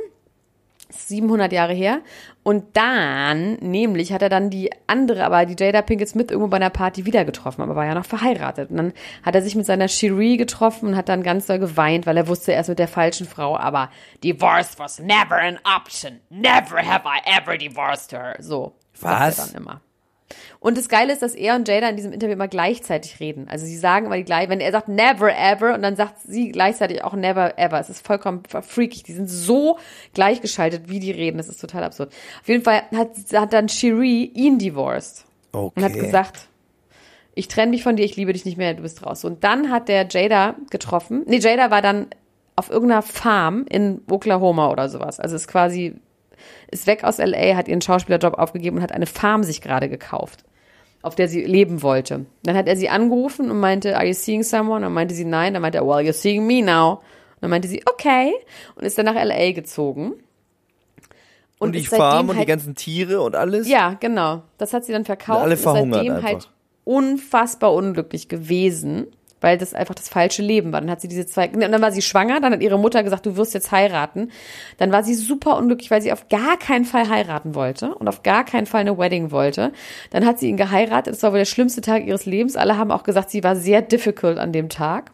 [0.87, 2.01] Das ist 700 Jahre her.
[2.43, 6.57] Und dann, nämlich, hat er dann die andere, aber die Jada Pinkett Smith irgendwo bei
[6.57, 8.69] einer Party wieder getroffen, aber war ja noch verheiratet.
[8.69, 8.93] Und dann
[9.23, 12.27] hat er sich mit seiner Cherie getroffen und hat dann ganz doll geweint, weil er
[12.27, 13.89] wusste, er ist mit der falschen Frau, aber
[14.23, 16.19] divorce was never an option.
[16.29, 18.35] Never have I ever divorced her.
[18.39, 18.73] So.
[19.01, 19.37] Was?
[19.37, 19.81] Dann immer.
[20.59, 23.47] Und das Geile ist, dass er und Jada in diesem Interview immer gleichzeitig reden.
[23.47, 26.51] Also sie sagen immer die gleich, wenn er sagt never ever und dann sagt sie
[26.51, 27.79] gleichzeitig auch never ever.
[27.79, 29.03] Es ist vollkommen freakig.
[29.03, 29.77] Die sind so
[30.13, 31.37] gleichgeschaltet, wie die reden.
[31.37, 32.11] Das ist total absurd.
[32.41, 35.25] Auf jeden Fall hat, hat dann Cherie ihn divorced.
[35.51, 35.71] Okay.
[35.75, 36.47] Und hat gesagt,
[37.35, 39.25] ich trenne mich von dir, ich liebe dich nicht mehr, du bist raus.
[39.25, 41.23] Und dann hat der Jada getroffen.
[41.27, 42.07] Nee, Jada war dann
[42.55, 45.19] auf irgendeiner Farm in Oklahoma oder sowas.
[45.19, 45.95] Also ist quasi,
[46.71, 50.43] ist weg aus LA, hat ihren Schauspielerjob aufgegeben und hat eine Farm sich gerade gekauft,
[51.01, 52.25] auf der sie leben wollte.
[52.43, 54.77] Dann hat er sie angerufen und meinte, are you seeing someone?
[54.77, 55.53] Und dann meinte sie nein.
[55.53, 56.93] Dann meinte er, well, you're seeing me now.
[57.35, 58.33] Und dann meinte sie, okay.
[58.75, 60.13] Und ist dann nach LA gezogen.
[61.57, 63.67] Und, die ist seitdem Farm und die halt- ganzen Tiere und alles?
[63.67, 64.43] ja, genau.
[64.57, 65.39] Das hat sie dann verkauft.
[65.39, 66.27] alle und ist verhungert seitdem einfach.
[66.29, 66.49] halt
[66.83, 69.07] unfassbar unglücklich gewesen,
[69.41, 70.81] weil das einfach das falsche Leben war.
[70.81, 73.25] Dann hat sie diese zwei, und dann war sie schwanger, dann hat ihre Mutter gesagt,
[73.25, 74.31] du wirst jetzt heiraten.
[74.77, 78.23] Dann war sie super unglücklich, weil sie auf gar keinen Fall heiraten wollte und auf
[78.23, 79.71] gar keinen Fall eine Wedding wollte.
[80.11, 81.13] Dann hat sie ihn geheiratet.
[81.13, 82.55] Das war wohl der schlimmste Tag ihres Lebens.
[82.55, 85.11] Alle haben auch gesagt, sie war sehr difficult an dem Tag.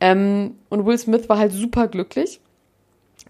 [0.00, 2.40] Ähm, und Will Smith war halt super glücklich.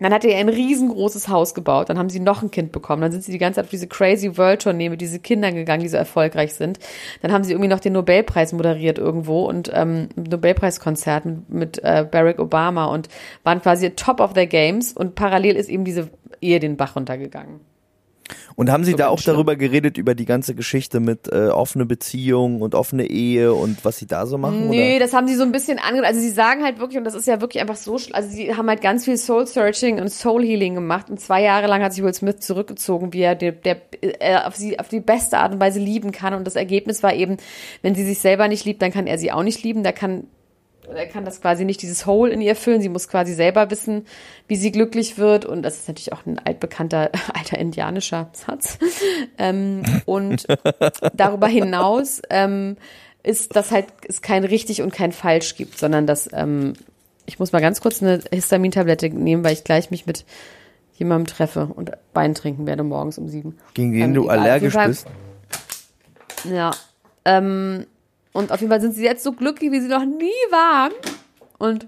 [0.00, 1.88] Dann hat er ein riesengroßes Haus gebaut.
[1.88, 3.02] Dann haben sie noch ein Kind bekommen.
[3.02, 5.82] Dann sind sie die ganze Zeit auf diese Crazy World Tournee mit diesen Kindern gegangen,
[5.82, 6.78] die so erfolgreich sind.
[7.22, 12.06] Dann haben sie irgendwie noch den Nobelpreis moderiert irgendwo und ähm, Nobelpreiskonzert mit, mit äh,
[12.10, 13.08] Barack Obama und
[13.44, 14.92] waren quasi top of their games.
[14.92, 16.10] Und parallel ist eben diese
[16.40, 17.69] Ehe den Bach runtergegangen.
[18.56, 19.34] Und haben Sie So da auch schlimm.
[19.34, 23.98] darüber geredet, über die ganze Geschichte mit äh, offene Beziehung und offene Ehe und was
[23.98, 24.68] Sie da so machen?
[24.68, 25.04] Nee, oder?
[25.04, 26.04] das haben sie so ein bisschen ange...
[26.04, 27.98] Also sie sagen halt wirklich, und das ist ja wirklich einfach so...
[28.12, 31.10] Also sie haben halt ganz viel Soul-Searching und Soul-Healing gemacht.
[31.10, 34.56] Und zwei Jahre lang hat sich Will Smith zurückgezogen, wie er der, der, äh, auf
[34.56, 36.34] sie auf die beste Art und Weise lieben kann.
[36.34, 37.36] Und das Ergebnis war eben,
[37.82, 39.82] wenn sie sich selber nicht liebt, dann kann er sie auch nicht lieben.
[39.82, 40.24] Da kann...
[40.88, 42.80] Er kann das quasi nicht dieses Hole in ihr füllen.
[42.80, 44.06] Sie muss quasi selber wissen,
[44.48, 45.44] wie sie glücklich wird.
[45.44, 48.78] Und das ist natürlich auch ein altbekannter, alter indianischer Satz.
[49.38, 50.46] Ähm, und
[51.14, 52.76] darüber hinaus ähm,
[53.22, 56.74] ist, dass halt es kein richtig und kein falsch gibt, sondern dass ähm,
[57.26, 60.24] ich muss mal ganz kurz eine Histamintablette nehmen, weil ich gleich mich mit
[60.94, 63.56] jemandem treffe und Wein trinken werde morgens um sieben.
[63.74, 65.06] Gegen den Ähm, du allergisch bist?
[66.44, 66.72] Ja.
[67.24, 67.86] Ähm,
[68.32, 70.92] und auf jeden Fall sind sie jetzt so glücklich, wie sie noch nie waren.
[71.58, 71.86] Und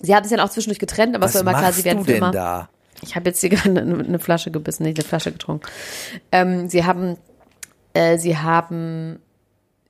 [0.00, 2.12] sie haben sich dann auch zwischendurch getrennt, aber es war immer klar, sie werden für
[2.12, 2.30] immer.
[2.30, 2.68] da?
[3.02, 5.66] Ich habe jetzt hier gerade eine, eine Flasche gebissen, nicht eine Flasche getrunken.
[6.32, 7.16] Ähm, sie haben,
[7.92, 9.20] äh, sie haben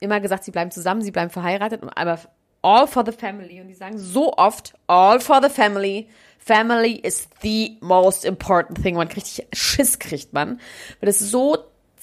[0.01, 2.19] immer gesagt, sie bleiben zusammen, sie bleiben verheiratet, und aber
[2.63, 3.61] all for the family.
[3.61, 6.09] Und die sagen so oft, all for the family.
[6.39, 8.97] Family is the most important thing.
[8.97, 10.61] Man kriegt Schiss kriegt man,
[11.01, 11.57] weil es so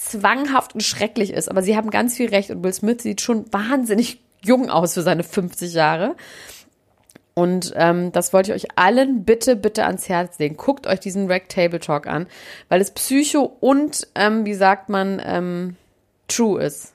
[0.09, 1.49] zwanghaft und schrecklich ist.
[1.49, 5.01] Aber sie haben ganz viel recht und Will Smith sieht schon wahnsinnig jung aus für
[5.01, 6.15] seine 50 Jahre.
[7.33, 10.57] Und ähm, das wollte ich euch allen bitte, bitte ans Herz legen.
[10.57, 12.27] Guckt euch diesen Rack Table Talk an,
[12.67, 15.75] weil es Psycho und, ähm, wie sagt man, ähm,
[16.27, 16.93] true ist.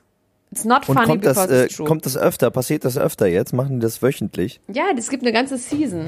[0.51, 1.87] It's not Und funny kommt das, because äh, it's true.
[1.87, 2.51] kommt das öfter?
[2.51, 3.53] Passiert das öfter jetzt?
[3.53, 4.61] Machen die das wöchentlich?
[4.71, 6.07] ja, es gibt eine ganze Season.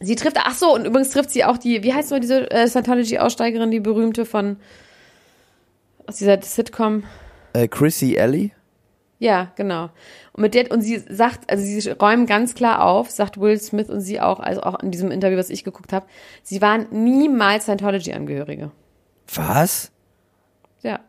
[0.00, 2.66] Sie trifft, ach so, und übrigens trifft sie auch die, wie heißt nur diese äh,
[2.66, 4.56] Scientology-Aussteigerin, die berühmte von,
[6.06, 7.04] aus dieser Sitcom,
[7.52, 8.52] Äh, Chrissy Alley?
[9.20, 9.90] Ja, genau.
[10.32, 13.88] Und mit der, und sie sagt, also sie räumen ganz klar auf, sagt Will Smith
[13.88, 16.06] und sie auch, also auch in diesem Interview, was ich geguckt habe,
[16.42, 18.70] sie waren niemals Scientology-Angehörige.
[19.34, 19.92] Was?
[20.82, 21.00] Ja.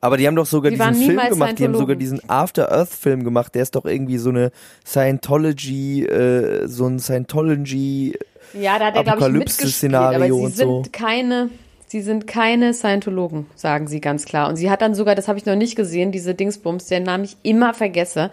[0.00, 2.90] Aber die haben doch sogar Die diesen Film gemacht, die haben sogar diesen After Earth
[2.90, 4.50] Film gemacht, der ist doch irgendwie so eine
[4.84, 8.18] Scientology, äh, so ein Scientology,
[8.52, 10.82] Ja, da hat er, glaube ich, mitgespielt, aber sie sind so.
[10.92, 11.48] keine,
[11.94, 14.48] sie sind keine Scientologen, sagen sie ganz klar.
[14.48, 17.22] Und sie hat dann sogar, das habe ich noch nicht gesehen, diese Dingsbums, deren Namen
[17.22, 18.32] ich immer vergesse.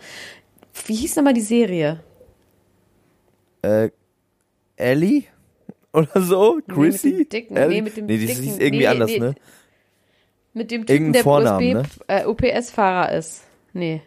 [0.87, 1.99] Wie hieß nochmal die Serie?
[3.61, 3.89] äh,
[4.77, 5.25] Ellie?
[5.93, 6.55] Oder so?
[6.55, 7.17] mit Chrissy?
[7.17, 7.75] dem dicken- Ellie?
[7.75, 9.19] nee, mit dem nee, dicken- hieß irgendwie nee, anders, nee.
[9.19, 9.35] ne?
[10.55, 13.43] Mit dem Typen, Irgendein der Vornamen, USB, äh, UPS-Fahrer ist.
[13.73, 14.01] Nee.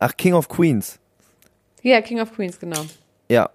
[0.00, 0.98] Ach, King of Queens.
[1.82, 2.82] Ja, King of Queens, genau.
[3.30, 3.48] Ja.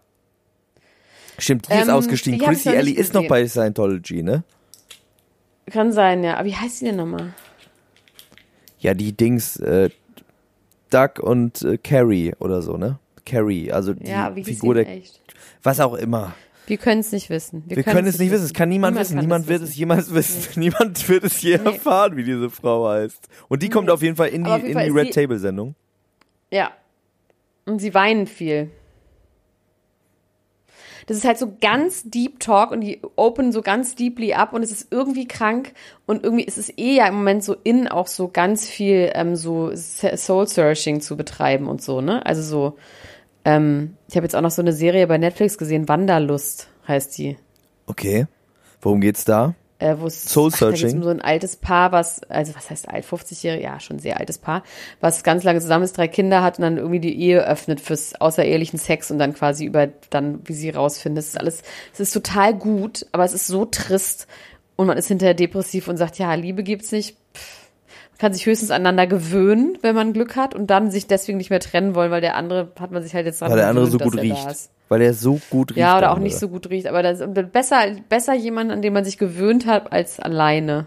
[1.38, 2.40] Stimmt, die ist Ähm, ausgestiegen.
[2.40, 4.44] die Chrissy Ellie ist noch bei Scientology, ne?
[5.72, 6.36] Kann sein, ja.
[6.38, 7.34] Aber wie heißt die denn nochmal?
[8.80, 9.90] Ja, die Dings, äh,
[10.90, 13.00] Doug und äh, Carrie oder so, ne?
[13.26, 15.20] Carrie, also die Ja, wie hieß Figur der, echt?
[15.64, 16.34] was auch immer.
[16.68, 17.64] Wir können es nicht wissen.
[17.68, 19.72] Wir können es nicht wissen, es kann niemand, wissen, kann niemand es wird wissen.
[19.72, 21.64] es jemals wissen, niemand wird es je Nee.
[21.66, 23.28] erfahren, wie diese Frau heißt.
[23.48, 25.76] Und die kommt auf jeden Fall in die, in die Red Table Sendung.
[26.52, 26.72] Ja.
[27.66, 28.70] Und sie weinen viel.
[31.08, 34.62] Das ist halt so ganz Deep Talk und die open so ganz deeply ab und
[34.62, 35.74] es ist irgendwie krank
[36.06, 39.38] und irgendwie ist es eh ja im Moment so in auch so ganz viel ähm,
[39.38, 42.26] so Soul Searching zu betreiben und so, ne?
[42.26, 42.78] Also so,
[43.46, 47.38] ähm, ich habe jetzt auch noch so eine Serie bei Netflix gesehen, Wanderlust heißt die.
[47.88, 48.28] Okay.
[48.82, 49.56] Worum geht's da?
[49.80, 50.98] Äh, wo es Soul Searching.
[50.98, 54.38] um so ein altes Paar, was, also was heißt alt, 50-jährige, ja, schon sehr altes
[54.38, 54.64] Paar,
[55.02, 58.16] was ganz lange zusammen ist, drei Kinder hat und dann irgendwie die Ehe öffnet fürs
[58.16, 61.24] außerehelichen Sex und dann quasi über dann, wie sie rausfindet.
[61.24, 61.64] Ist alles,
[61.94, 64.28] es ist total gut, aber es ist so trist
[64.76, 67.18] und man ist hinterher depressiv und sagt, ja, Liebe gibt's nicht.
[67.34, 67.68] Pff,
[68.12, 71.50] Man kann sich höchstens aneinander gewöhnen, wenn man Glück hat und dann sich deswegen nicht
[71.50, 73.88] mehr trennen wollen, weil der andere hat man sich halt jetzt dran Weil der andere
[73.88, 74.70] so gut riecht.
[74.90, 75.80] Weil er so gut riecht.
[75.80, 76.88] Ja, oder der auch nicht so gut riecht.
[76.88, 80.86] Aber das ist besser, besser jemand, an den man sich gewöhnt hat, als alleine.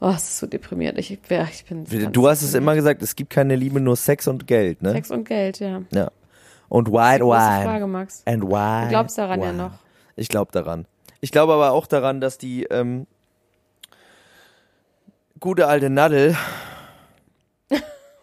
[0.00, 0.98] Oh, es ist so deprimierend.
[0.98, 1.84] Ich, ja, ich bin.
[2.12, 4.92] Du hast es immer gesagt, es gibt keine Liebe, nur Sex und Geld, ne?
[4.92, 5.82] Sex und Geld, ja.
[5.92, 6.10] Ja.
[6.70, 7.64] Und White Wine.
[7.64, 8.22] Frage, Max.
[8.24, 8.84] And why?
[8.84, 9.56] Du glaubst daran ja why?
[9.56, 9.72] noch.
[10.16, 10.86] Ich glaube daran.
[11.20, 13.06] Ich glaube aber auch daran, dass die ähm,
[15.38, 16.36] gute alte Nadel,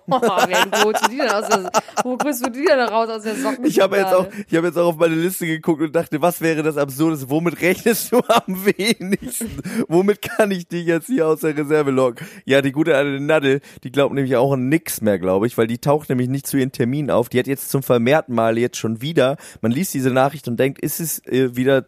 [0.19, 1.69] Oh, wer holst du die denn aus der,
[2.03, 3.65] wo holst du die denn raus aus der Socken?
[3.65, 6.39] ich habe jetzt auch, ich habe jetzt auch auf meine Liste geguckt und dachte, was
[6.39, 7.29] wäre das Absurdes?
[7.29, 9.61] Womit rechnest du am wenigsten?
[9.89, 12.25] Womit kann ich dich jetzt hier aus der Reserve locken?
[12.45, 15.67] Ja, die gute alte Nadel, die glaubt nämlich auch an nix mehr, glaube ich, weil
[15.67, 17.27] die taucht nämlich nicht zu ihren Terminen auf.
[17.27, 20.79] Die hat jetzt zum vermehrten Mal jetzt schon wieder, man liest diese Nachricht und denkt,
[20.79, 21.85] ist es äh, wieder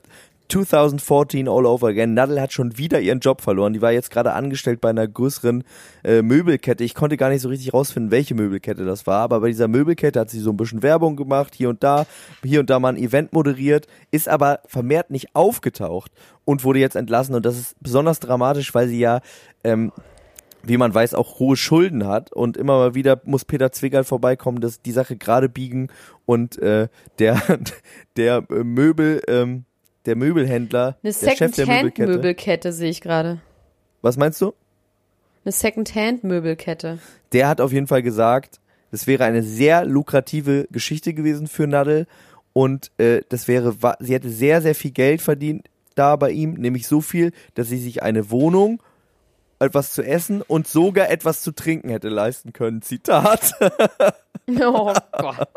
[0.49, 2.13] 2014 all over again.
[2.13, 3.73] Nadel hat schon wieder ihren Job verloren.
[3.73, 5.63] Die war jetzt gerade angestellt bei einer größeren
[6.03, 6.83] äh, Möbelkette.
[6.83, 10.19] Ich konnte gar nicht so richtig rausfinden, welche Möbelkette das war, aber bei dieser Möbelkette
[10.19, 12.05] hat sie so ein bisschen Werbung gemacht, hier und da,
[12.43, 16.11] hier und da mal ein Event moderiert, ist aber vermehrt nicht aufgetaucht
[16.45, 17.35] und wurde jetzt entlassen.
[17.35, 19.21] Und das ist besonders dramatisch, weil sie ja
[19.63, 19.91] ähm,
[20.63, 24.59] wie man weiß, auch hohe Schulden hat und immer mal wieder muss Peter Zwickerl vorbeikommen,
[24.59, 25.89] dass die Sache gerade biegen
[26.25, 27.41] und äh, der
[28.17, 29.65] der äh, Möbel ähm,
[30.05, 31.65] der Möbelhändler, Eine der Chef der Möbelkette.
[31.67, 33.41] Second-Hand-Möbelkette sehe ich gerade.
[34.01, 34.53] Was meinst du?
[35.45, 36.99] Eine Second-Hand-Möbelkette.
[37.31, 38.59] Der hat auf jeden Fall gesagt,
[38.91, 42.07] das wäre eine sehr lukrative Geschichte gewesen für Nadel
[42.53, 46.87] und äh, das wäre, sie hätte sehr, sehr viel Geld verdient da bei ihm, nämlich
[46.87, 48.81] so viel, dass sie sich eine Wohnung,
[49.59, 52.81] etwas zu essen und sogar etwas zu trinken hätte leisten können.
[52.81, 53.53] Zitat.
[54.61, 55.47] Oh Gott.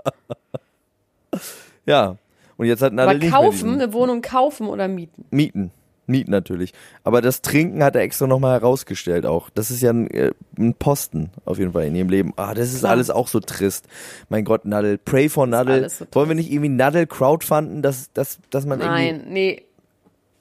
[1.86, 2.18] Ja.
[2.56, 5.24] Und jetzt hat Nadel Aber kaufen, eine Wohnung kaufen oder mieten?
[5.30, 5.70] Mieten.
[6.06, 6.72] Mieten natürlich.
[7.04, 9.50] Aber das Trinken hat er extra nochmal herausgestellt auch.
[9.50, 12.32] Das ist ja ein, äh, ein Posten auf jeden Fall in ihrem Leben.
[12.36, 12.92] Ah, das ist Klar.
[12.92, 13.86] alles auch so trist.
[14.28, 14.98] Mein Gott, Nadel.
[14.98, 15.88] Pray for Nadel.
[15.88, 19.62] so Wollen wir nicht irgendwie Nadel crowdfunden, dass, dass, dass man irgendwie, Nein, nee.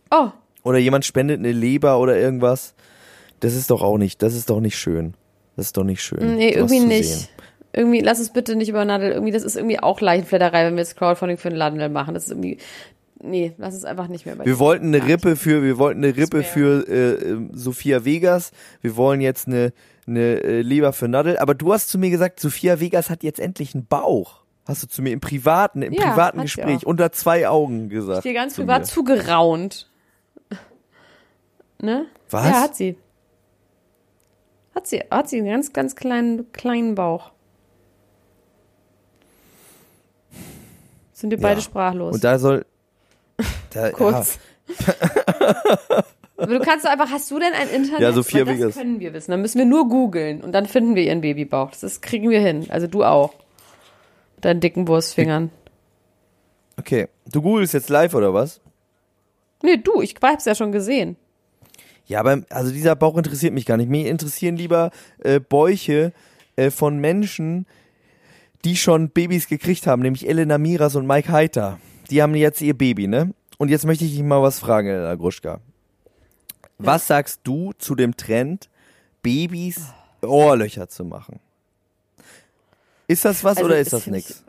[0.10, 0.30] Oh,
[0.63, 2.74] oder jemand spendet eine Leber oder irgendwas?
[3.39, 5.13] Das ist doch auch nicht, das ist doch nicht schön.
[5.56, 6.36] Das ist doch nicht schön.
[6.36, 7.10] nee, irgendwie nicht.
[7.10, 7.28] sehen.
[7.74, 9.12] Irgendwie, lass es bitte nicht über Nadel.
[9.12, 12.14] Irgendwie, das ist irgendwie auch Leichenfledderei, wenn wir jetzt Crowdfunding für einen Nadel machen.
[12.14, 12.58] Das ist irgendwie,
[13.22, 15.08] nee, lass es einfach nicht mehr bei Wir wollten eine nicht.
[15.08, 18.52] Rippe für, wir wollten eine Rippe für äh, äh, Sophia Vegas.
[18.82, 19.72] Wir wollen jetzt eine,
[20.06, 21.38] eine äh, Leber für Nadel.
[21.38, 24.42] Aber du hast zu mir gesagt, Sophia Vegas hat jetzt endlich einen Bauch.
[24.66, 28.26] Hast du zu mir im privaten, im Ja, privaten Gespräch unter zwei Augen gesagt.
[28.26, 28.88] Dir ganz zu privat mir.
[28.88, 29.90] zugeraunt.
[31.82, 32.06] Ne?
[32.30, 32.46] Was?
[32.46, 32.96] Ja, hat sie.
[34.76, 37.32] Hat sie, hat sie einen ganz, ganz kleinen, kleinen Bauch.
[41.22, 41.66] Sind wir beide Ja.
[41.66, 42.16] sprachlos.
[42.16, 42.66] Und da soll
[43.74, 44.40] da, Kurz.
[46.38, 48.00] Aber du kannst doch einfach, hast du denn ein Internet?
[48.02, 49.30] Ja, Sophia Weil das können wir wissen.
[49.32, 51.70] Dann müssen wir nur googeln und dann finden wir ihren Babybauch.
[51.70, 52.66] Das ist, kriegen wir hin.
[52.70, 53.34] Also du auch.
[54.36, 55.52] Mit deinen dicken Wurstfingern.
[56.80, 57.08] Okay.
[57.32, 58.60] Du googelst jetzt live oder was?
[59.62, 61.16] Nee, du, ich hab's ja schon gesehen.
[62.08, 63.90] Ja, aber also dieser Bauch interessiert mich gar nicht.
[63.90, 66.12] Mich interessieren lieber äh, Bäuche
[66.56, 67.68] äh, von Menschen,
[68.65, 71.80] die schon Babys gekriegt haben, nämlich Elena Miras und Mike Heiter.
[72.10, 73.34] Die haben jetzt ihr Baby, ne?
[73.58, 75.60] Und jetzt möchte ich dich mal was fragen, Elena Gruschka.
[76.78, 78.69] Was sagst du zu dem Trend,
[79.21, 81.39] Babys Ohrlöcher zu machen?
[83.08, 84.43] Ist das was Also, oder ist das nix?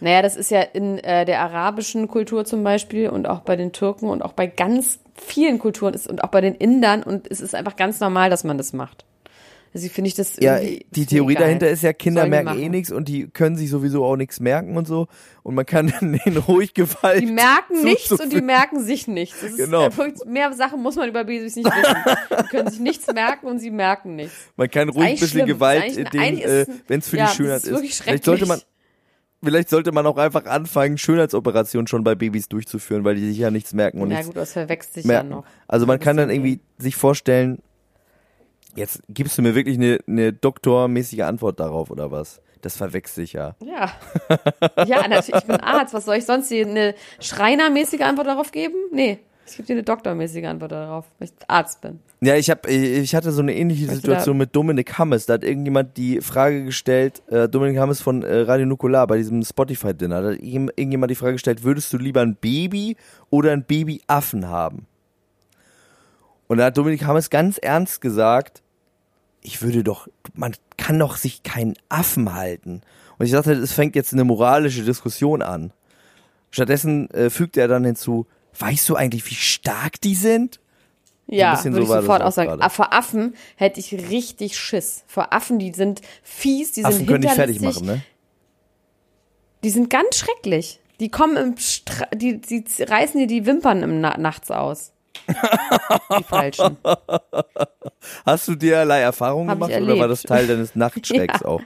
[0.00, 3.72] Naja, das ist ja in äh, der arabischen Kultur zum Beispiel und auch bei den
[3.72, 7.40] Türken und auch bei ganz vielen Kulturen ist, und auch bei den Indern und es
[7.40, 9.05] ist einfach ganz normal, dass man das macht.
[9.76, 12.90] Also finde ich das Ja, die Theorie dahinter ist ja, Kinder Sollen merken eh nichts
[12.90, 15.06] und die können sich sowieso auch nichts merken und so.
[15.42, 19.40] Und man kann denen ruhig Gewalt Die merken nichts und die merken sich nichts.
[19.42, 19.94] Das Genau.
[19.94, 21.94] wirklich- mehr Sachen muss man über Babys nicht wissen.
[22.42, 24.32] Die können sich nichts merken und sie merken nichts.
[24.56, 25.46] Man kann ruhig ein bisschen schlimm.
[25.46, 28.02] Gewalt, äh, wenn es für ja, die Schönheit ist ist.
[28.02, 28.60] Vielleicht sollte man,
[29.44, 33.50] vielleicht sollte man auch einfach anfangen, Schönheitsoperationen schon bei Babys durchzuführen, weil die sich ja
[33.50, 35.30] nichts merken und nichts gut, das verwechselt sich merken.
[35.30, 35.44] ja noch.
[35.68, 37.58] Also man kann dann irgendwie sich vorstellen,
[38.76, 42.40] jetzt gibst du mir wirklich eine, eine doktormäßige Antwort darauf oder was?
[42.62, 43.54] Das verwechselt sich ja.
[43.64, 43.92] Ja.
[44.86, 45.94] Ja, natürlich, ich bin Arzt.
[45.94, 48.74] Was soll ich sonst dir eine schreinermäßige Antwort darauf geben?
[48.92, 52.00] Nee, ich gebe dir eine doktormäßige Antwort darauf, weil ich Arzt bin.
[52.20, 55.26] Ja, ich hab, ich hatte so eine ähnliche Möchte Situation mit Dominik Hammes.
[55.26, 59.44] Da hat irgendjemand die Frage gestellt, äh, Dominik Hammes von äh, Radio Nukular bei diesem
[59.44, 62.96] Spotify-Dinner, da hat irgendjemand die Frage gestellt, würdest du lieber ein Baby
[63.30, 64.86] oder ein Babyaffen haben?
[66.48, 68.62] Und da hat Dominik Hammes ganz ernst gesagt,
[69.46, 72.82] ich würde doch, man kann doch sich keinen Affen halten.
[73.16, 75.72] Und ich dachte, es fängt jetzt eine moralische Diskussion an.
[76.50, 78.26] Stattdessen äh, fügt er dann hinzu,
[78.58, 80.60] weißt du eigentlich, wie stark die sind?
[81.28, 82.50] Ja, würde so ich sofort auch sagen.
[82.50, 82.70] gerade.
[82.70, 85.04] Vor Affen hätte ich richtig Schiss.
[85.06, 88.02] Vor Affen, die sind fies, die Affen sind können dich fertig machen, ne?
[89.64, 90.80] Die sind ganz schrecklich.
[91.00, 94.92] Die kommen im Stra die, die reißen dir die Wimpern im Na nachts aus.
[96.18, 96.76] Die falschen.
[98.24, 101.46] Hast du derlei Erfahrungen gemacht oder war das Teil deines Nachtschrecks Ja.
[101.46, 101.62] auch?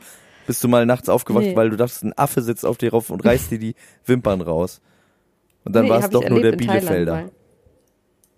[0.47, 1.57] Bist du mal nachts aufgewacht, Nee.
[1.57, 3.75] weil du dachtest, ein Affe sitzt auf dir rauf und reißt dir die
[4.07, 4.81] Wimpern raus?
[5.65, 7.31] Und dann Nee, war es doch nur der Bielefelder.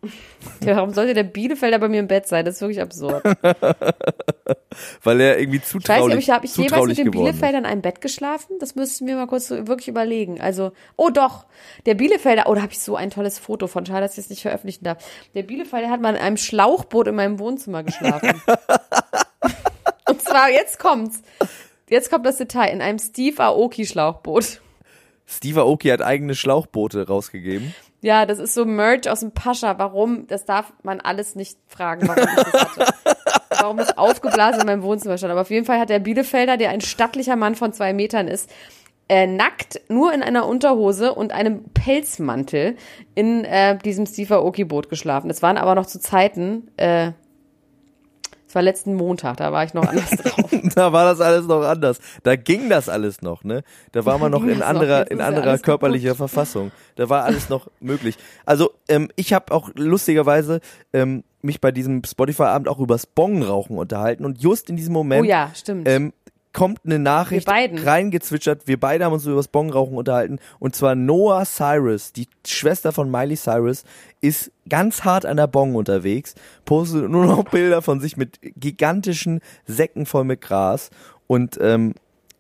[0.65, 2.45] Ja, warum sollte der Bielefelder bei mir im Bett sein?
[2.45, 3.23] Das ist wirklich absurd.
[5.03, 7.19] Weil er irgendwie Ich weiß nicht, zutraulich, habe ich jemals zutraulich mit dem ist.
[7.21, 8.57] Bielefelder in einem Bett geschlafen?
[8.61, 10.41] Das müssten wir mal kurz so wirklich überlegen.
[10.41, 11.47] Also, oh doch,
[11.87, 14.31] der Bielefelder, oh, da habe ich so ein tolles Foto von, schade, dass ich es
[14.31, 15.05] nicht veröffentlichen darf.
[15.35, 18.43] Der Bielefelder hat mal in einem Schlauchboot in meinem Wohnzimmer geschlafen.
[20.09, 21.23] Und zwar, jetzt kommt's.
[21.89, 24.61] Jetzt kommt das Detail, in einem Steve Aoki Schlauchboot.
[25.27, 27.75] Steve Aoki hat eigene Schlauchboote rausgegeben.
[28.03, 29.79] Ja, das ist so Merch aus dem Pascha.
[29.79, 30.27] Warum?
[30.27, 32.95] Das darf man alles nicht fragen, warum ich das hatte.
[33.61, 35.31] Warum das aufgeblasen in meinem Wohnzimmer stand.
[35.31, 38.51] Aber auf jeden Fall hat der Bielefelder, der ein stattlicher Mann von zwei Metern ist,
[39.09, 42.77] äh, nackt, nur in einer Unterhose und einem Pelzmantel
[43.15, 45.29] in äh, diesem Steve Aoki-Boot geschlafen.
[45.29, 47.13] Das waren aber noch zu Zeiten, äh,
[48.53, 50.51] es war letzten Montag, da war ich noch anders drauf.
[50.75, 52.01] Da war das alles noch anders.
[52.23, 53.63] Da ging das alles noch, ne?
[53.93, 56.19] Da war man noch in anderer, in anderer körperlicher kaputt.
[56.19, 56.71] Verfassung.
[56.97, 58.19] Da war alles noch möglich.
[58.45, 60.61] Also, ähm, ich habe auch lustigerweise
[60.93, 65.29] ähm, mich bei diesem Spotify-Abend auch übers Bongrauchen unterhalten und just in diesem Moment Oh
[65.31, 65.89] ja, stimmt.
[65.89, 66.13] ähm,
[66.53, 68.67] kommt eine Nachricht reingezwitschert.
[68.67, 70.39] Wir beide haben uns über das Bongrauchen unterhalten.
[70.59, 73.85] Und zwar Noah Cyrus, die Schwester von Miley Cyrus,
[74.21, 76.35] ist ganz hart an der Bong unterwegs,
[76.65, 80.91] postet nur noch Bilder von sich mit gigantischen Säcken voll mit Gras
[81.27, 81.95] und ähm,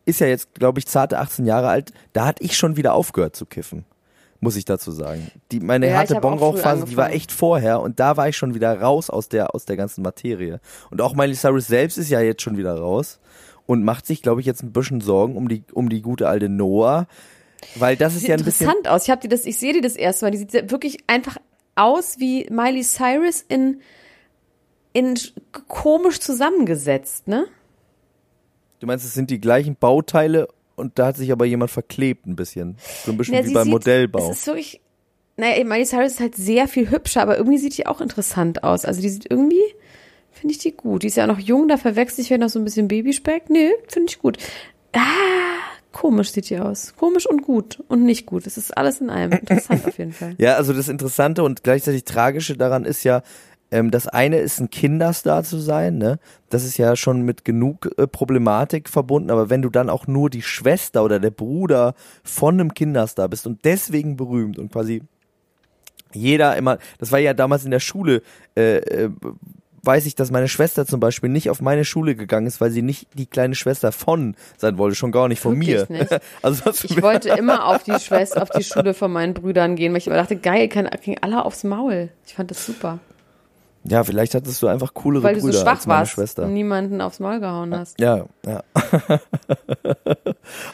[0.05, 1.93] ist ja jetzt, glaube ich, zarte 18 Jahre alt.
[2.13, 3.85] Da hatte ich schon wieder aufgehört zu kiffen.
[4.41, 5.31] Muss ich dazu sagen.
[5.53, 8.81] Die, meine Ja, harte Bongrauchphase, die war echt vorher und da war ich schon wieder
[8.81, 10.61] raus aus der, aus der ganzen Materie.
[10.91, 13.21] Und auch Miley Cyrus selbst ist ja jetzt schon wieder raus
[13.67, 16.49] und macht sich, glaube ich, jetzt ein bisschen Sorgen um die, um die gute alte
[16.49, 17.07] Noah.
[17.77, 18.67] Weil das ist sieht ja ein bisschen.
[18.69, 19.05] interessant aus.
[19.05, 20.31] Ich habe die das, ich sehe die das erste Mal.
[20.33, 21.37] Die sieht wirklich einfach
[21.77, 23.81] aus wie Miley Cyrus in
[24.93, 25.33] in sch-
[25.69, 27.47] komisch zusammengesetzt, ne?
[28.81, 32.37] Du meinst, es sind die gleichen Bauteile und da hat sich aber jemand verklebt ein
[32.37, 32.77] bisschen.
[33.05, 34.31] So ein bisschen Ja, wie beim sieht- Modellbau.
[34.31, 34.81] Es ist wirklich
[35.39, 38.85] naja, Miley Cyrus ist halt sehr viel hübscher, aber irgendwie sieht die auch interessant aus.
[38.85, 39.63] Also die sieht irgendwie,
[40.43, 41.05] finde ich die gut.
[41.05, 43.49] Die ist ja noch jung, da verwechselt ich vielleicht noch so ein bisschen Babyspeck.
[43.49, 44.39] Nee, finde ich gut.
[44.93, 44.99] Ah,
[45.93, 46.95] komisch sieht die aus.
[46.97, 48.45] Komisch und gut und nicht gut.
[48.45, 49.31] Das ist alles in einem.
[49.31, 50.35] Interessant auf jeden Fall.
[50.39, 53.23] Ja, also das Interessante und gleichzeitig Tragische daran ist ja,
[53.71, 56.19] ähm, das eine ist ein Kinderstar zu sein, ne?
[56.51, 60.29] Das ist ja schon mit genug äh, Problematik verbunden, aber wenn du dann auch nur
[60.29, 65.03] die Schwester oder der Bruder von einem Kinderstar bist und deswegen berühmt und quasi
[66.13, 68.23] jeder immer, das war ja damals in der Schule,
[68.57, 69.11] äh, äh,
[69.85, 72.83] weiß ich, dass meine Schwester zum Beispiel nicht auf meine Schule gegangen ist, weil sie
[72.83, 75.99] nicht die kleine Schwester von sein wollte, schon gar nicht von Wirklich mir.
[75.99, 76.19] nicht?
[76.43, 79.99] Also Ich wollte immer auf die Schwester, auf die Schule von meinen Brüdern gehen, weil
[79.99, 82.11] ich immer dachte, geil, kann, kriegen alle aufs Maul.
[82.27, 83.01] Ich fand das super.
[83.85, 86.45] ja, vielleicht hattest du einfach coolere Weil du so schwach als meine warst Schwester.
[86.45, 87.99] und niemanden aufs Maul gehauen hast.
[87.99, 88.63] Ja, ja.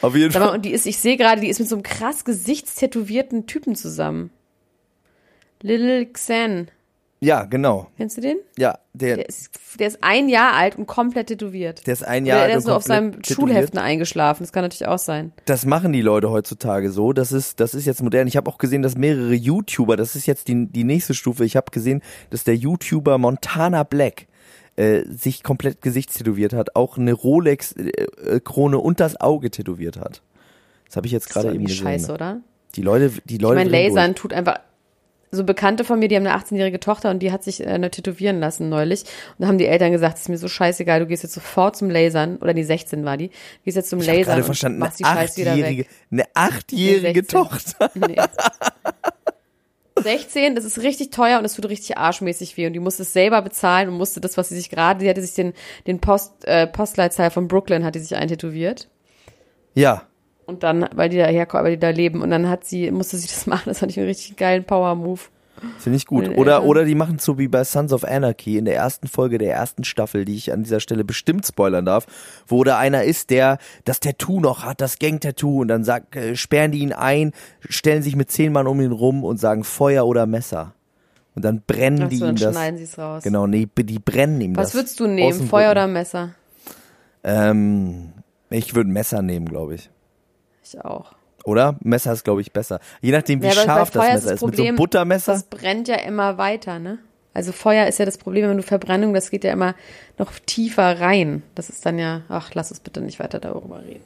[0.02, 0.56] Auf jeden Sag mal, Fall.
[0.56, 4.30] und die ist, ich sehe gerade, die ist mit so einem krass gesichtstätowierten Typen zusammen.
[5.62, 6.68] Little Xan.
[7.20, 7.88] Ja, genau.
[7.96, 8.36] Kennst du den?
[8.56, 9.50] Ja, der, Der ist,
[9.80, 11.84] der ist ein Jahr alt und komplett tätowiert.
[11.86, 13.34] der ist ein Jahr alt der ist so auf seinem tätowiert.
[13.34, 14.44] Schulheften eingeschlafen.
[14.44, 15.32] Das kann natürlich auch sein.
[15.46, 17.12] Das machen die Leute heutzutage so.
[17.12, 18.28] Das ist, das ist jetzt modern.
[18.28, 21.44] Ich habe auch gesehen, dass mehrere YouTuber, das ist jetzt die, die nächste Stufe.
[21.44, 24.26] Ich habe gesehen, dass der YouTuber Montana Black
[24.76, 30.22] äh, sich komplett gesichtstätowiert hat, auch eine Rolex-Krone und das Auge tätowiert hat.
[30.86, 31.82] Das habe ich jetzt gerade eben gesehen.
[31.82, 32.40] scheiße, oder?
[32.76, 33.56] Die Leute, die Ich Leute.
[33.56, 34.20] meine, drehen Lasern durch.
[34.20, 34.60] tut einfach.
[35.30, 37.90] So Bekannte von mir, die haben eine 18-jährige Tochter und die hat sich äh, eine
[37.90, 39.02] tätowieren lassen neulich.
[39.02, 41.76] Und da haben die Eltern gesagt, es ist mir so scheißegal, du gehst jetzt sofort
[41.76, 42.36] zum Lasern.
[42.38, 43.30] Oder die 16 war die.
[43.64, 47.28] Gehst jetzt zum Ich Lasern gerade und verstanden, eine achtjährige, eine achtjährige 16.
[47.28, 47.90] Tochter.
[48.08, 48.16] Nee.
[50.02, 53.12] 16, das ist richtig teuer und es tut richtig arschmäßig weh und die musste es
[53.12, 55.52] selber bezahlen und musste das, was sie sich gerade, die hatte sich den,
[55.86, 58.88] den Post, äh, Postleitzahl von Brooklyn hat die sich eintätowiert.
[59.74, 60.06] Ja,
[60.48, 62.22] Und dann, weil die da herkommen, weil die da leben.
[62.22, 63.64] Und dann hat sie, musste sie das machen.
[63.66, 65.20] Das fand ich einen richtig geilen Power-Move.
[65.78, 66.28] Finde ich gut.
[66.36, 66.66] Oder, Eltern.
[66.68, 69.82] oder die machen so wie bei Sons of Anarchy in der ersten Folge der ersten
[69.84, 72.06] Staffel, die ich an dieser Stelle bestimmt spoilern darf,
[72.46, 76.36] wo da einer ist, der das Tattoo noch hat, das Gang-Tattoo, und dann sagt, äh,
[76.36, 77.32] sperren die ihn ein,
[77.68, 80.74] stellen sich mit zehn Mann um ihn rum und sagen Feuer oder Messer.
[81.34, 82.54] und dann brennen Ach die so, dann ihm das.
[82.54, 83.22] schneiden sie es raus.
[83.24, 84.74] Genau, nee, die brennen ihm Was das.
[84.74, 86.34] würdest du nehmen, Feuer oder Messer?
[87.24, 88.12] Ähm,
[88.50, 89.90] ich würde ein Messer nehmen, glaube ich.
[90.68, 91.12] Ich auch.
[91.44, 91.76] Oder?
[91.80, 92.80] Messer ist, glaube ich, besser.
[93.00, 94.46] Je nachdem, wie Ja, scharf das Feuer ist Messer das ist.
[94.46, 95.32] Mit so einem Problem, Buttermesser.
[95.32, 96.98] Das brennt ja immer weiter, ne?
[97.32, 99.74] Also Feuer ist ja das Problem, wenn du Verbrennung, das geht ja immer
[100.18, 101.42] noch tiefer rein.
[101.54, 104.02] Das ist dann ja, ach, lass uns bitte nicht weiter darüber reden.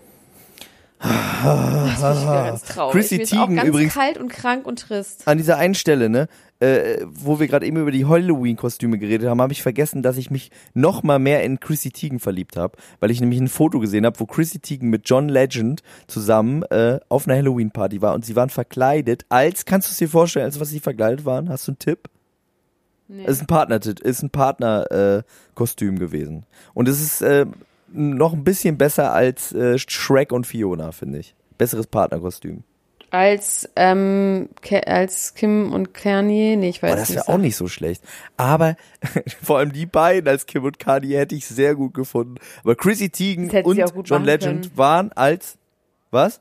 [1.02, 2.92] Das wieder ganz traurig.
[2.92, 5.26] Chrissy Mir ist auch Teigen ganz übrigens- kalt und krank und trist.
[5.26, 6.28] An dieser einen Stelle, ne,
[6.60, 10.30] äh, wo wir gerade eben über die Halloween-Kostüme geredet haben, habe ich vergessen, dass ich
[10.30, 14.06] mich noch mal mehr in Chrissy Teigen verliebt habe, weil ich nämlich ein Foto gesehen
[14.06, 18.36] habe, wo Chrissy Teigen mit John Legend zusammen äh, auf einer Halloween-Party war und sie
[18.36, 21.48] waren verkleidet als, kannst du es dir vorstellen, als was sie verkleidet waren?
[21.48, 22.08] Hast du einen Tipp?
[23.08, 23.24] Nee.
[23.26, 25.22] Es ist ein Partner, ist ein Partner äh,
[25.54, 27.44] Kostüm gewesen und es ist äh,
[27.92, 31.34] noch ein bisschen besser als äh, Shrek und Fiona, finde ich.
[31.58, 32.64] Besseres Partnerkostüm.
[33.10, 37.16] Als, ähm, Ke als Kim und Kanye, nee, ich weiß Aber das nicht.
[37.18, 38.02] wäre auch nicht so schlecht.
[38.38, 38.76] Aber
[39.42, 42.36] vor allem die beiden als Kim und Kanye hätte ich sehr gut gefunden.
[42.64, 44.78] Aber Chrissy Teigen Das und John Legend können.
[44.78, 45.58] waren als
[46.10, 46.40] was?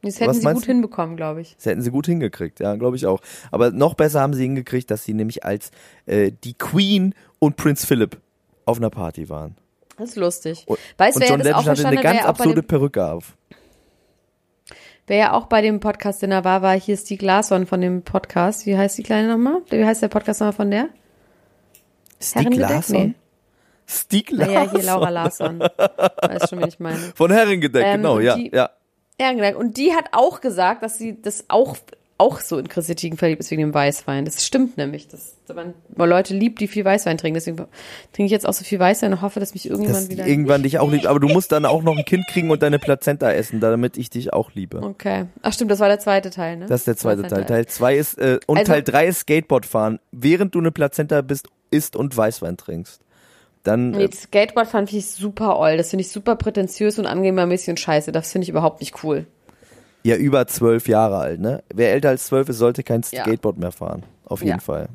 [0.00, 0.66] Das hätten Was sie gut du?
[0.66, 1.54] hinbekommen, glaube ich.
[1.56, 3.20] Das hätten sie gut hingekriegt, ja, glaube ich auch.
[3.50, 5.70] Aber noch besser haben sie hingekriegt, dass sie nämlich als
[6.06, 8.18] äh, die Queen und Prinz Philip
[8.64, 9.56] auf einer Party waren.
[9.98, 10.64] Das ist lustig.
[10.66, 13.36] Und, weißt du, und John auch Legend hatte eine ganz ja absurde Perücke auf.
[15.06, 18.02] wer ja auch bei dem Podcast, den er war, war hier Stieg Larsson von dem
[18.02, 18.66] Podcast.
[18.66, 19.60] Wie heißt die Kleine nochmal?
[19.68, 20.88] Wie heißt der Podcast nochmal von der?
[22.20, 22.70] Stieg Herrengedeck?
[22.70, 22.96] Larsson?
[23.08, 23.14] Nee.
[23.86, 24.54] Stieg Larsson?
[24.54, 25.60] Naja, hier Laura Larsson.
[25.60, 26.98] Weißt schon, wen ich meine.
[27.14, 28.70] Von Herrengedeck, Ähm, genau, ja, die- ja.
[29.18, 29.56] Ehrengedeck.
[29.56, 31.76] Und die hat auch gesagt, dass sie das auch,
[32.22, 34.24] auch so in Chrissy Teigen verliebt ist wegen dem Weißwein.
[34.24, 35.08] Das stimmt nämlich.
[35.08, 37.34] Dass man man Leute liebt, die viel Weißwein trinken.
[37.34, 40.26] Deswegen trinke ich jetzt auch so viel Weißwein und hoffe, dass mich irgendjemand Dass wieder.
[40.26, 41.06] irgendwann dich auch liebt.
[41.06, 44.08] Aber du musst dann auch noch ein Kind kriegen und deine Plazenta essen, damit ich
[44.08, 44.78] dich auch liebe.
[44.82, 45.26] Okay.
[45.42, 46.66] Ach stimmt, das war der zweite Teil, ne?
[46.66, 47.30] Das ist der zweite Teil.
[47.30, 47.44] Teil.
[47.44, 51.20] Teil zwei ist, äh, und Also- Teil drei ist Skateboard fahren, während du eine Plazenta
[51.20, 53.00] bist, isst und Weißwein trinkst.
[53.64, 55.76] Dann, Nee, äh, Skateboard fand ich super oll.
[55.76, 58.10] Das finde ich super prätentiös und angenehmermäßig und scheiße.
[58.10, 59.26] Das finde ich überhaupt nicht cool.
[60.04, 61.62] Ja, über zwölf Jahre alt, ne?
[61.74, 63.22] Wer älter als zwölf ist, sollte kein Ja.
[63.22, 64.02] Skateboard mehr fahren.
[64.24, 64.60] Auf jeden Ja.
[64.60, 64.88] Fall.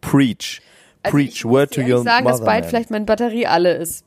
[0.00, 0.60] Preach.
[1.02, 1.28] Also Preach.
[1.34, 2.68] ich Word to your sagen, dass mother, bald man.
[2.70, 4.04] vielleicht meine Batterie alle ist.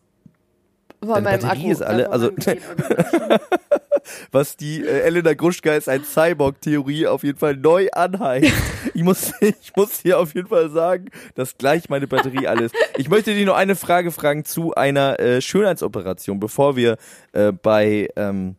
[1.01, 1.71] Von Deine Batterie Akku.
[1.71, 2.31] ist alle- also-
[4.31, 8.51] was die äh, Elena Gruschka ist ein Cyborg-Theorie auf jeden Fall neu anheizt.
[8.95, 12.71] Ich muss, ich muss hier auf jeden Fall sagen, dass gleich meine Batterie alles.
[12.97, 16.97] Ich möchte dir nur eine Frage fragen zu einer äh, Schönheitsoperation, bevor wir
[17.31, 18.58] äh, bei ähm, äh,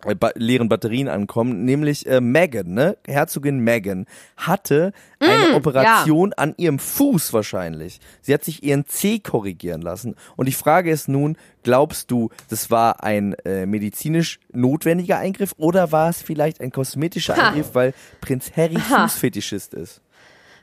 [0.00, 2.96] ba leeren Batterien ankommen, nämlich äh, Meghan, ne?
[3.06, 7.98] Herzogin Meghan hatte eine Operation an ihrem Fuß wahrscheinlich.
[8.20, 10.14] Sie hat sich ihren Zeh korrigieren lassen.
[10.36, 15.90] Und die Frage ist nun, glaubst du, das war ein äh, medizinisch notwendiger Eingriff oder
[15.90, 17.48] war es vielleicht ein kosmetischer Ha.
[17.48, 19.08] Eingriff, weil Prinz Harry Ha.
[19.08, 20.00] Fußfetischist ist?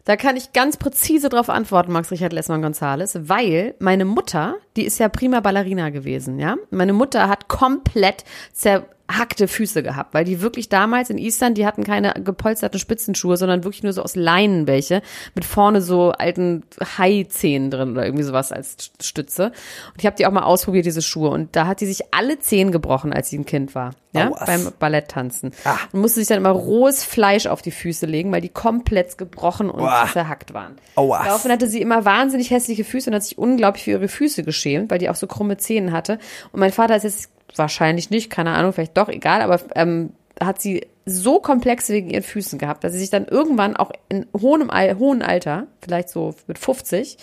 [0.06, 4.86] Da kann ich ganz präzise drauf antworten, Max Richard Lessmann Gonzales, weil meine Mutter, die
[4.86, 6.58] ist ja prima Ballerina gewesen, ja.
[6.70, 11.84] Meine Mutter hat komplett zerhackte Füße gehabt, weil die wirklich damals in Island, die hatten
[11.84, 15.02] keine gepolsterten Spitzenschuhe, sondern wirklich nur so aus Leinen welche,
[15.34, 16.64] mit vorne so alten
[16.98, 19.48] Haizähnen drin oder irgendwie sowas als Stütze.
[19.48, 21.30] Und ich habe die auch mal ausprobiert, diese Schuhe.
[21.30, 23.92] Und da hat sie sich alle Zehen gebrochen, als sie ein Kind war.
[24.16, 24.46] Ja, was?
[24.46, 25.52] beim Balletttanzen.
[25.92, 29.70] Und musste sich dann immer rohes Fleisch auf die Füße legen, weil die komplett gebrochen
[29.70, 30.08] und Boah.
[30.12, 30.78] zerhackt waren.
[30.96, 31.26] Aua.
[31.26, 34.91] Daraufhin hatte sie immer wahnsinnig hässliche Füße und hat sich unglaublich für ihre Füße geschämt,
[34.91, 36.20] weil die auch so krumme Zehen hatte.
[36.51, 40.11] Und mein Vater ist jetzt wahrscheinlich nicht, keine Ahnung, vielleicht doch, egal, aber ähm,
[40.41, 44.26] hat sie so komplex wegen ihren Füßen gehabt, dass sie sich dann irgendwann auch in
[44.36, 47.18] hohem, hohen Alter, vielleicht so mit 50,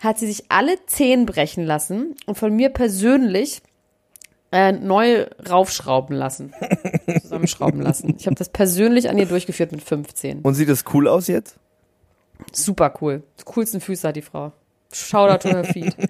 [0.00, 3.60] hat sie sich alle Zehen brechen lassen und von mir persönlich
[4.52, 6.54] äh, neu raufschrauben lassen,
[7.20, 8.14] zusammenschrauben lassen.
[8.18, 10.40] Ich habe das persönlich an ihr durchgeführt mit 15.
[10.40, 11.56] Und sieht das cool aus jetzt?
[12.52, 13.22] Super cool.
[13.38, 14.52] Die coolsten Füße hat die Frau.
[14.92, 15.94] Shoutout to her feet.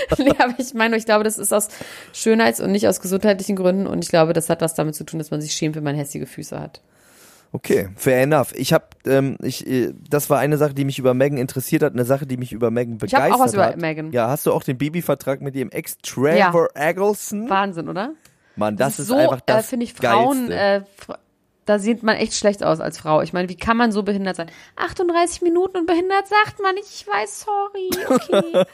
[0.18, 1.68] nee, aber ich meine, ich glaube, das ist aus
[2.12, 3.86] Schönheits- und nicht aus gesundheitlichen Gründen.
[3.86, 5.94] Und ich glaube, das hat was damit zu tun, dass man sich schämt, wenn man
[5.94, 6.80] hässliche Füße hat.
[7.54, 8.54] Okay, fair enough.
[8.54, 11.92] Ich habe, ähm, ich, äh, das war eine Sache, die mich über Megan interessiert hat,
[11.92, 13.76] eine Sache, die mich über Megan Ich begeistert habe auch was über hat.
[13.76, 14.10] Megan.
[14.12, 17.50] Ja, hast du auch den Babyvertrag mit ihrem Ex Trevor Eggleston?
[17.50, 18.14] Wahnsinn, oder?
[18.56, 20.82] Mann, das ist so, einfach äh, das finde ich Frauen, äh,
[21.64, 23.22] da sieht man echt schlecht aus als Frau.
[23.22, 24.50] Ich meine, wie kann man so behindert sein?
[24.76, 26.76] 38 Minuten und behindert sagt man.
[26.76, 28.64] Ich weiß, sorry, okay.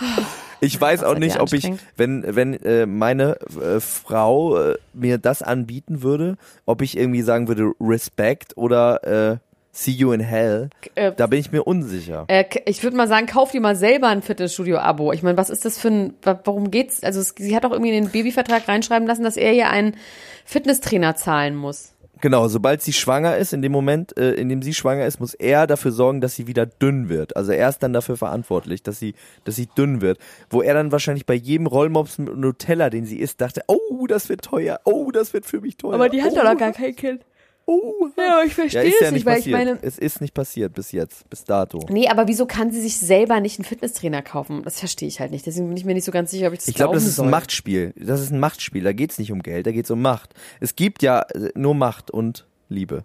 [0.60, 5.42] ich weiß auch nicht, ob ich, wenn, wenn äh, meine äh, Frau äh, mir das
[5.42, 6.36] anbieten würde,
[6.66, 9.36] ob ich irgendwie sagen würde, Respect oder äh,
[9.72, 10.70] See you in hell.
[10.96, 12.24] Äh, Da bin ich mir unsicher.
[12.28, 15.12] Äh, ich würde mal sagen, kauf dir mal selber ein Fitnessstudio-Abo.
[15.12, 17.02] Ich meine, was ist das für ein, wa- worum geht's?
[17.04, 19.96] Also es, sie hat auch irgendwie in den Babyvertrag reinschreiben lassen, dass er ihr einen
[20.44, 21.92] Fitnesstrainer zahlen muss.
[22.22, 25.32] Genau, sobald sie schwanger ist, in dem Moment, äh, in dem sie schwanger ist, muss
[25.32, 27.34] er dafür sorgen, dass sie wieder dünn wird.
[27.34, 29.14] Also er ist dann dafür verantwortlich, dass sie,
[29.44, 30.18] dass sie dünn wird.
[30.50, 34.28] Wo er dann wahrscheinlich bei jedem Rollmops mit Nutella, den sie isst, dachte, oh, das
[34.28, 35.94] wird teuer, oh, das wird für mich teuer.
[35.94, 37.22] Aber die hat oh, doch gar kein Kind.
[37.66, 38.08] Oh.
[38.16, 39.78] Ja, ich Ja, verstehe ist es ja nicht, weil ich meine.
[39.82, 41.86] es ist nicht passiert bis jetzt, bis dato.
[41.88, 44.62] Nee, aber wieso kann sie sich selber nicht einen Fitnesstrainer kaufen?
[44.64, 45.46] Das verstehe ich halt nicht.
[45.46, 47.10] Deswegen bin ich mir nicht so ganz sicher, ob ich das Ich glaube, das ist
[47.12, 47.28] ein soll.
[47.30, 47.94] Machtspiel.
[47.96, 48.82] Das ist ein Machtspiel.
[48.82, 50.34] Da geht's nicht um Geld, da geht's um Macht.
[50.58, 53.04] Es gibt ja äh, nur Macht und Liebe.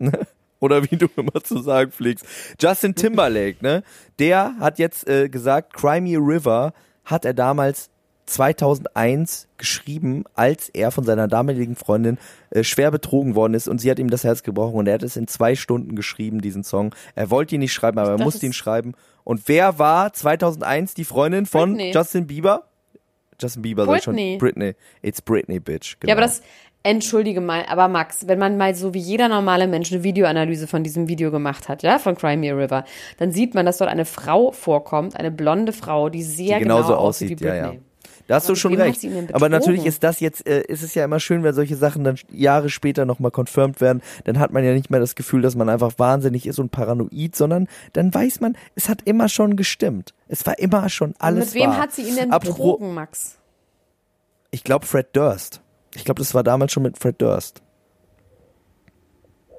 [0.60, 2.24] Oder wie du immer zu sagen pflegst.
[2.60, 3.82] Justin Timberlake, ne?
[4.18, 6.72] Der hat jetzt äh, gesagt, Cry Me a River
[7.04, 7.90] hat er damals
[8.26, 12.18] 2001 geschrieben, als er von seiner damaligen Freundin
[12.50, 15.02] äh, schwer betrogen worden ist und sie hat ihm das Herz gebrochen und er hat
[15.02, 16.94] es in zwei Stunden geschrieben, diesen Song.
[17.14, 18.94] Er wollte ihn nicht schreiben, aber er musste ihn schreiben.
[19.24, 21.92] Und wer war 2001 die Freundin von Britney.
[21.92, 22.64] Justin Bieber?
[23.40, 24.14] Justin Bieber sag ich schon.
[24.14, 24.38] Britney.
[24.38, 24.74] Britney.
[25.02, 25.96] It's Britney, bitch.
[26.00, 26.10] Genau.
[26.10, 26.42] Ja, aber das,
[26.82, 30.82] entschuldige mal, aber Max, wenn man mal so wie jeder normale Mensch eine Videoanalyse von
[30.82, 32.84] diesem Video gemacht hat, ja, von Cry Me a River,
[33.18, 36.80] dann sieht man, dass dort eine Frau vorkommt, eine blonde Frau, die sehr die genau
[36.80, 37.76] aussieht wie aussieht, ja, Britney.
[37.76, 37.82] ja.
[38.28, 39.04] Da hast Aber du schon recht.
[39.32, 42.16] Aber natürlich ist das jetzt, äh, ist es ja immer schön, wenn solche Sachen dann
[42.30, 44.00] Jahre später nochmal confirmed werden.
[44.24, 47.34] Dann hat man ja nicht mehr das Gefühl, dass man einfach wahnsinnig ist und paranoid,
[47.34, 50.14] sondern dann weiß man, es hat immer schon gestimmt.
[50.28, 51.78] Es war immer schon alles Mit wem wahr.
[51.78, 53.38] hat sie ihn denn betrogen, Max?
[54.50, 55.60] Ich glaube Fred Durst.
[55.94, 57.60] Ich glaube, das war damals schon mit Fred Durst.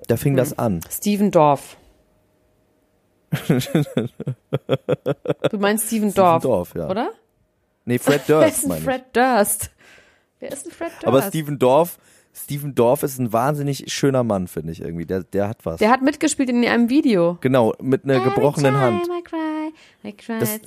[0.07, 0.38] Da fing Hm.
[0.38, 0.80] das an.
[0.89, 1.78] Steven Dorf.
[5.49, 6.88] du meinst Steven Dorf, Dorf, ja.
[6.89, 7.11] oder?
[7.86, 8.86] Nee, Fred Wer Durst ist meine ich.
[8.86, 9.72] Fred Durst?
[10.40, 11.08] Wer ist ein Fred Durst?
[11.08, 11.98] Aber Steven Dorf,
[12.34, 15.06] Steven Dorf ist ein wahnsinnig schöner Mann, finde ich irgendwie.
[15.06, 15.80] Der, der hat was.
[15.80, 17.38] Der hat mitgespielt in einem Video.
[17.42, 19.08] genau, mit einer gebrochenen Hand.
[20.38, 20.60] Das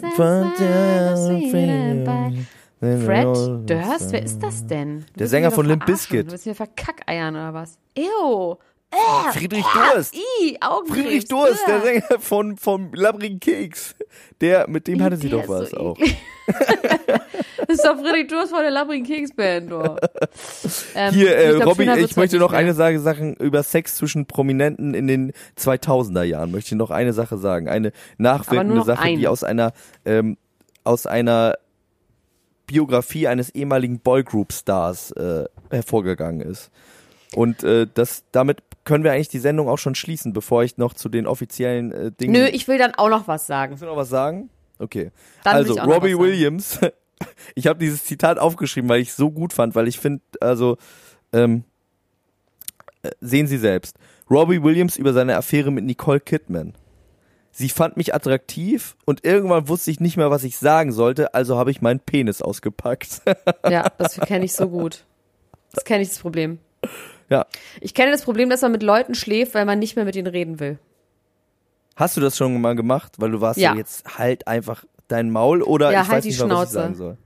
[2.81, 3.25] Fred
[3.69, 4.13] Durst?
[4.13, 5.01] Wer ist das denn?
[5.01, 5.87] Du Der Sänger von Limp.
[5.87, 6.27] Bizkit.
[6.27, 7.79] Du willst mir verkackeiern oder was?
[7.97, 8.57] Ew.
[8.91, 10.15] Äh, Friedrich Durst.
[10.15, 10.59] I.
[10.87, 11.83] Friedrich Durst, der Äh.
[11.83, 13.95] Sänger von, vom Labbrigen Keks.
[14.41, 15.99] Der, mit dem hatte sie doch was so auch.
[17.69, 19.97] Das ist doch Friedrich Durst von der Labbrigen Keksband, du.
[20.95, 22.75] Ähm, Hier, äh, ich glaub, Robby, ich wird's möchte noch eine.
[22.75, 26.53] Sache sagen über Sex zwischen Prominenten in den 2000er Jahren.
[26.53, 27.69] Möchte ich noch eine Sache sagen.
[27.69, 29.31] Eine nachwirkende Sache, die eine.
[29.31, 29.73] aus einer,
[30.05, 30.37] ähm,
[30.85, 31.55] aus einer
[32.67, 36.71] Biografie eines ehemaligen Boygroup-Stars äh, hervorgegangen ist.
[37.35, 40.95] Und äh, das, damit können wir eigentlich die Sendung auch schon schließen, bevor ich noch
[40.95, 42.33] zu den offiziellen äh, Dingen.
[42.33, 43.73] Nö, ich will dann auch noch was sagen.
[43.73, 44.49] Willst du noch was sagen?
[44.79, 45.11] Okay.
[45.45, 46.19] Dann also, Robbie.
[46.19, 46.79] Williams.
[47.55, 50.79] ich habe dieses Zitat aufgeschrieben, weil ich es so gut fand, weil ich finde, also,
[51.33, 51.65] ähm,
[53.03, 53.97] äh, sehen Sie selbst.
[54.31, 56.75] Robbie Williams über seine Affäre mit Nicole Kidman.
[57.51, 61.57] Sie fand mich attraktiv und irgendwann wusste ich nicht mehr, was ich sagen sollte, also
[61.57, 63.23] habe ich meinen Penis ausgepackt.
[63.69, 65.05] Ja, das kenne ich so gut.
[65.73, 66.59] Das kenne ich das Problem.
[67.29, 67.47] Ja.
[67.81, 70.27] Ich kenne das Problem, dass man mit Leuten schläft, weil man nicht mehr mit ihnen
[70.29, 70.79] reden will.
[71.97, 73.15] Hast du das schon mal gemacht?
[73.19, 73.77] Weil du warst ja, Ja.
[73.79, 76.71] jetzt halt einfach dein Maul oder Ja, ich halt weiß die nicht mal, was ich
[76.71, 76.73] Schnauze.
[76.75, 77.17] sagen soll.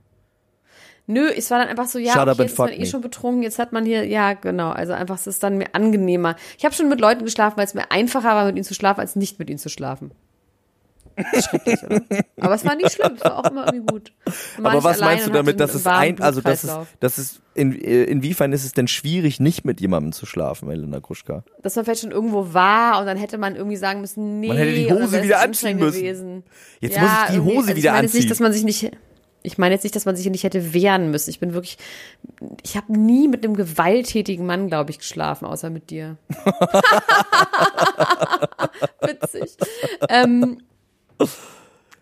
[1.07, 3.01] Nö, es war dann einfach so, ja, Shut okay, jetzt ist man fuck eh schon
[3.01, 6.35] betrunken, jetzt hat man hier, ja, genau, also einfach, es ist dann mir angenehmer.
[6.57, 9.01] Ich habe schon mit Leuten geschlafen, weil es mir einfacher war, mit ihnen zu schlafen,
[9.01, 10.11] als nicht mit ihnen zu schlafen.
[11.41, 12.01] Schrecklich, oder?
[12.39, 14.13] Aber es war nicht schlimm, es war auch immer irgendwie gut.
[14.63, 18.03] Aber was meinst du damit, dass es ein, also das ist, das ist, in, äh,
[18.03, 21.43] inwiefern ist es denn schwierig, nicht mit jemandem zu schlafen, Elena Gruschka?
[21.61, 24.57] dass man vielleicht schon irgendwo war und dann hätte man irgendwie sagen müssen, nee, Man
[24.57, 26.01] hätte die Hose wieder anstrengend anziehen müssen.
[26.01, 26.43] Gewesen.
[26.79, 28.19] Jetzt muss ich die Hose also wieder ich meine jetzt anziehen.
[28.19, 28.91] nicht, dass man sich nicht
[29.43, 31.29] ich meine jetzt nicht, dass man sich nicht hätte wehren müssen.
[31.29, 31.77] Ich bin wirklich,
[32.63, 36.17] ich habe nie mit einem gewalttätigen Mann, glaube ich, geschlafen, außer mit dir.
[39.01, 39.57] Witzig.
[40.09, 40.61] Ähm,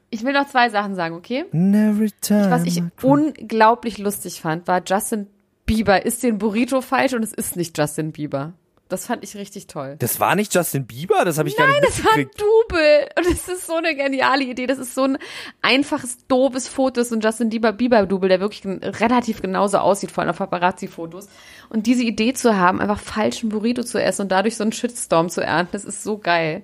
[0.10, 1.46] ich will noch zwei Sachen sagen, okay?
[1.52, 5.28] Every time Was ich unglaublich lustig fand, war Justin
[5.66, 8.54] Bieber isst den Burrito falsch und es ist nicht Justin Bieber.
[8.88, 9.98] Das fand ich richtig toll.
[10.00, 11.24] das war nicht Justin Bieber?
[11.24, 12.42] Das habe ich gar nicht Das war ein mitgekriegt.
[12.42, 13.10] Double.
[13.20, 14.66] Und das ist so eine geniale Idee.
[14.66, 15.20] Das ist so ein
[15.62, 16.96] einfaches, doofes Foto.
[16.96, 20.40] Das ist ein Justin Bieber Bieber Double, der wirklich relativ genauso aussieht, vor allem auf
[20.40, 21.28] Paparazzi-Fotos.
[21.70, 25.30] Und diese Idee zu haben, einfach falschen Burrito zu essen und dadurch so einen Shitstorm
[25.30, 26.64] zu ernten, das ist so geil.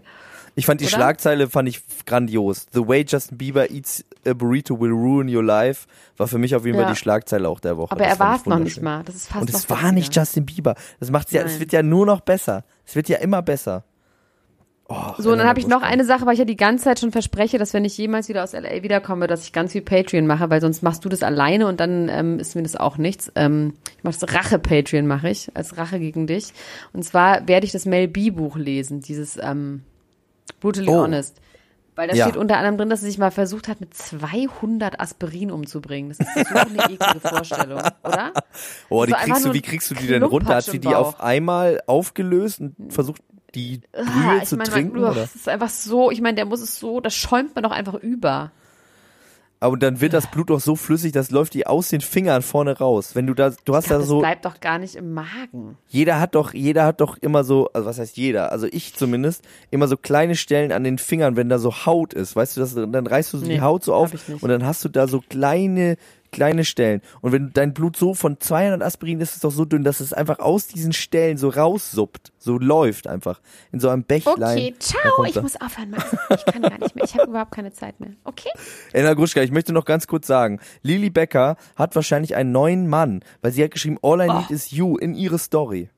[0.58, 0.96] Ich fand die Oder?
[0.96, 2.66] Schlagzeile fand ich grandios.
[2.72, 5.86] The way Justin Bieber eats a burrito will ruin your life
[6.18, 6.92] war für mich auf jeden Fall Ja.
[6.94, 7.92] die Schlagzeile auch der Woche.
[7.92, 9.04] Aber Das er war es noch nicht mal.
[9.04, 10.76] Das ist fast Und es war nicht Justin Bieber.
[11.00, 12.64] Das macht's ja, es wird ja nur noch besser.
[12.86, 13.84] Es wird ja immer besser.
[14.88, 17.00] Oh, So, und dann habe ich noch eine Sache, weil ich ja die ganze Zeit
[17.00, 20.28] schon verspreche, dass wenn ich jemals wieder aus LA wiederkomme, dass ich ganz viel Patreon
[20.28, 23.32] mache, weil sonst machst du das alleine und dann ähm, ist mir das auch nichts.
[23.36, 26.54] Ähm, ich mache das Rache-Patreon, mache ich, als Rache gegen dich.
[26.94, 29.82] Und zwar werde ich das Mel B-Buch lesen, dieses ähm,
[30.60, 31.02] Brutally Oh.
[31.04, 31.40] Honest.
[31.96, 32.26] Weil da Ja.
[32.26, 36.10] steht unter anderem drin, dass sie sich mal versucht hat, mit 200 Aspirin umzubringen.
[36.10, 38.34] Das ist so eine eklige Vorstellung, oder?
[38.90, 40.56] Oh, die kriegst du, wie kriegst du die denn runter?
[40.56, 43.22] Hat sie die auf einmal aufgelöst und versucht,
[43.54, 45.00] die Ah, Brühe ich zu meine, trinken?
[45.00, 45.22] man, oder?
[45.22, 47.94] das ist einfach so, ich meine, der muss es so, das schäumt man doch einfach
[47.94, 48.52] über.
[49.66, 52.78] Aber dann wird das Blut doch so flüssig, das läuft die aus den Fingern vorne
[52.78, 53.16] raus.
[53.16, 55.76] Wenn du da, du hast Ja, da das so, bleibt doch gar nicht im Magen.
[55.88, 58.52] jeder hat doch, jeder hat doch immer so, also was heißt jeder?
[58.52, 62.36] Also ich zumindest, immer so kleine Stellen an den Fingern, wenn da so Haut ist,
[62.36, 64.86] weißt du, das, dann reißt du so die Nee, Haut so auf und dann hast
[64.86, 65.96] du da so kleine,
[66.36, 67.02] kleine Stellen.
[67.22, 70.14] Und wenn dein Blut so von 200 Aspirin ist es doch so dünn, dass es
[70.14, 74.58] einfach aus diesen Stellen so raussuppt, so läuft einfach in so einem Bächlein.
[74.58, 76.16] Okay, ciao, ich muss aufhören, Max.
[76.30, 77.06] Ich kann gar nicht mehr.
[77.06, 78.12] Ich habe überhaupt keine Zeit mehr.
[78.26, 78.50] Okay?
[78.92, 83.22] Elena Gruschka, ich möchte noch ganz kurz sagen, Lili Becker hat wahrscheinlich einen neuen Mann,
[83.42, 85.90] weil sie hat geschrieben, All I Need is You in ihre Story.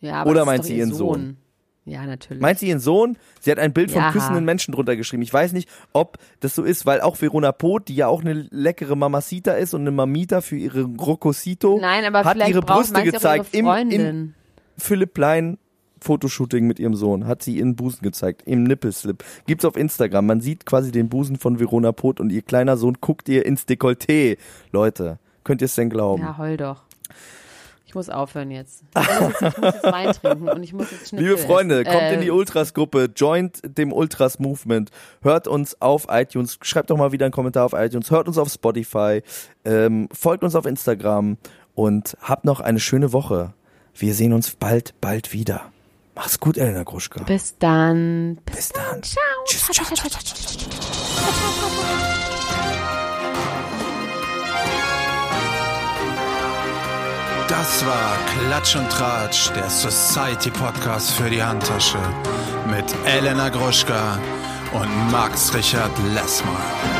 [0.00, 1.36] Ja, Oder das ist meint sie ihr ihren Sohn?
[1.90, 2.40] Ja, natürlich.
[2.40, 3.16] Meint sie ihren Sohn?
[3.40, 4.12] Sie hat ein Bild von Ja.
[4.12, 5.22] küssenden Menschen drunter geschrieben.
[5.22, 8.46] Ich weiß nicht, ob das so ist, weil auch Verona Poth, die ja auch eine
[8.50, 13.46] leckere Mamacita ist und eine Mamita für ihre Rocosito, Nein, aber hat ihre Brüste gezeigt
[13.52, 14.34] ihre im, im
[14.76, 15.58] Philipp Plein
[16.00, 17.26] Fotoshooting mit ihrem Sohn.
[17.26, 19.24] Hat sie ihren Busen gezeigt, im Nippelslip.
[19.46, 20.26] Gibt's auf Instagram.
[20.26, 23.66] Man sieht quasi den Busen von Verona Poth und ihr kleiner Sohn guckt ihr ins
[23.66, 24.38] Dekolleté.
[24.70, 26.22] Leute, könnt ihr es denn glauben?
[26.22, 26.82] Ja, heul doch.
[27.88, 28.84] Ich muss aufhören jetzt.
[28.94, 31.80] Ich muss jetzt, ich muss jetzt Wein trinken und ich muss jetzt Schnitzel Liebe Freunde,
[31.80, 31.90] essen.
[31.90, 34.90] kommt äh, in die Ultras-Gruppe, joint dem Ultras-Movement,
[35.22, 38.50] hört uns auf iTunes, schreibt doch mal wieder einen Kommentar auf iTunes, hört uns auf
[38.50, 39.22] Spotify,
[39.64, 41.38] ähm, folgt uns auf Instagram
[41.74, 43.54] und habt noch eine schöne Woche.
[43.94, 45.72] Wir sehen uns bald, bald wieder.
[46.14, 47.22] Mach's gut, Elena Gruschka.
[47.22, 48.38] Bis dann.
[48.44, 49.02] Bis dann.
[49.02, 49.22] Ciao.
[49.46, 51.67] Tschüss, ciao, ciao, ciao, ciao.
[57.48, 61.98] Das war Klatsch und Tratsch, der Society Podcast für die Handtasche
[62.66, 64.18] mit Elena Gruschka
[64.74, 66.97] und Max Richard Lessmann.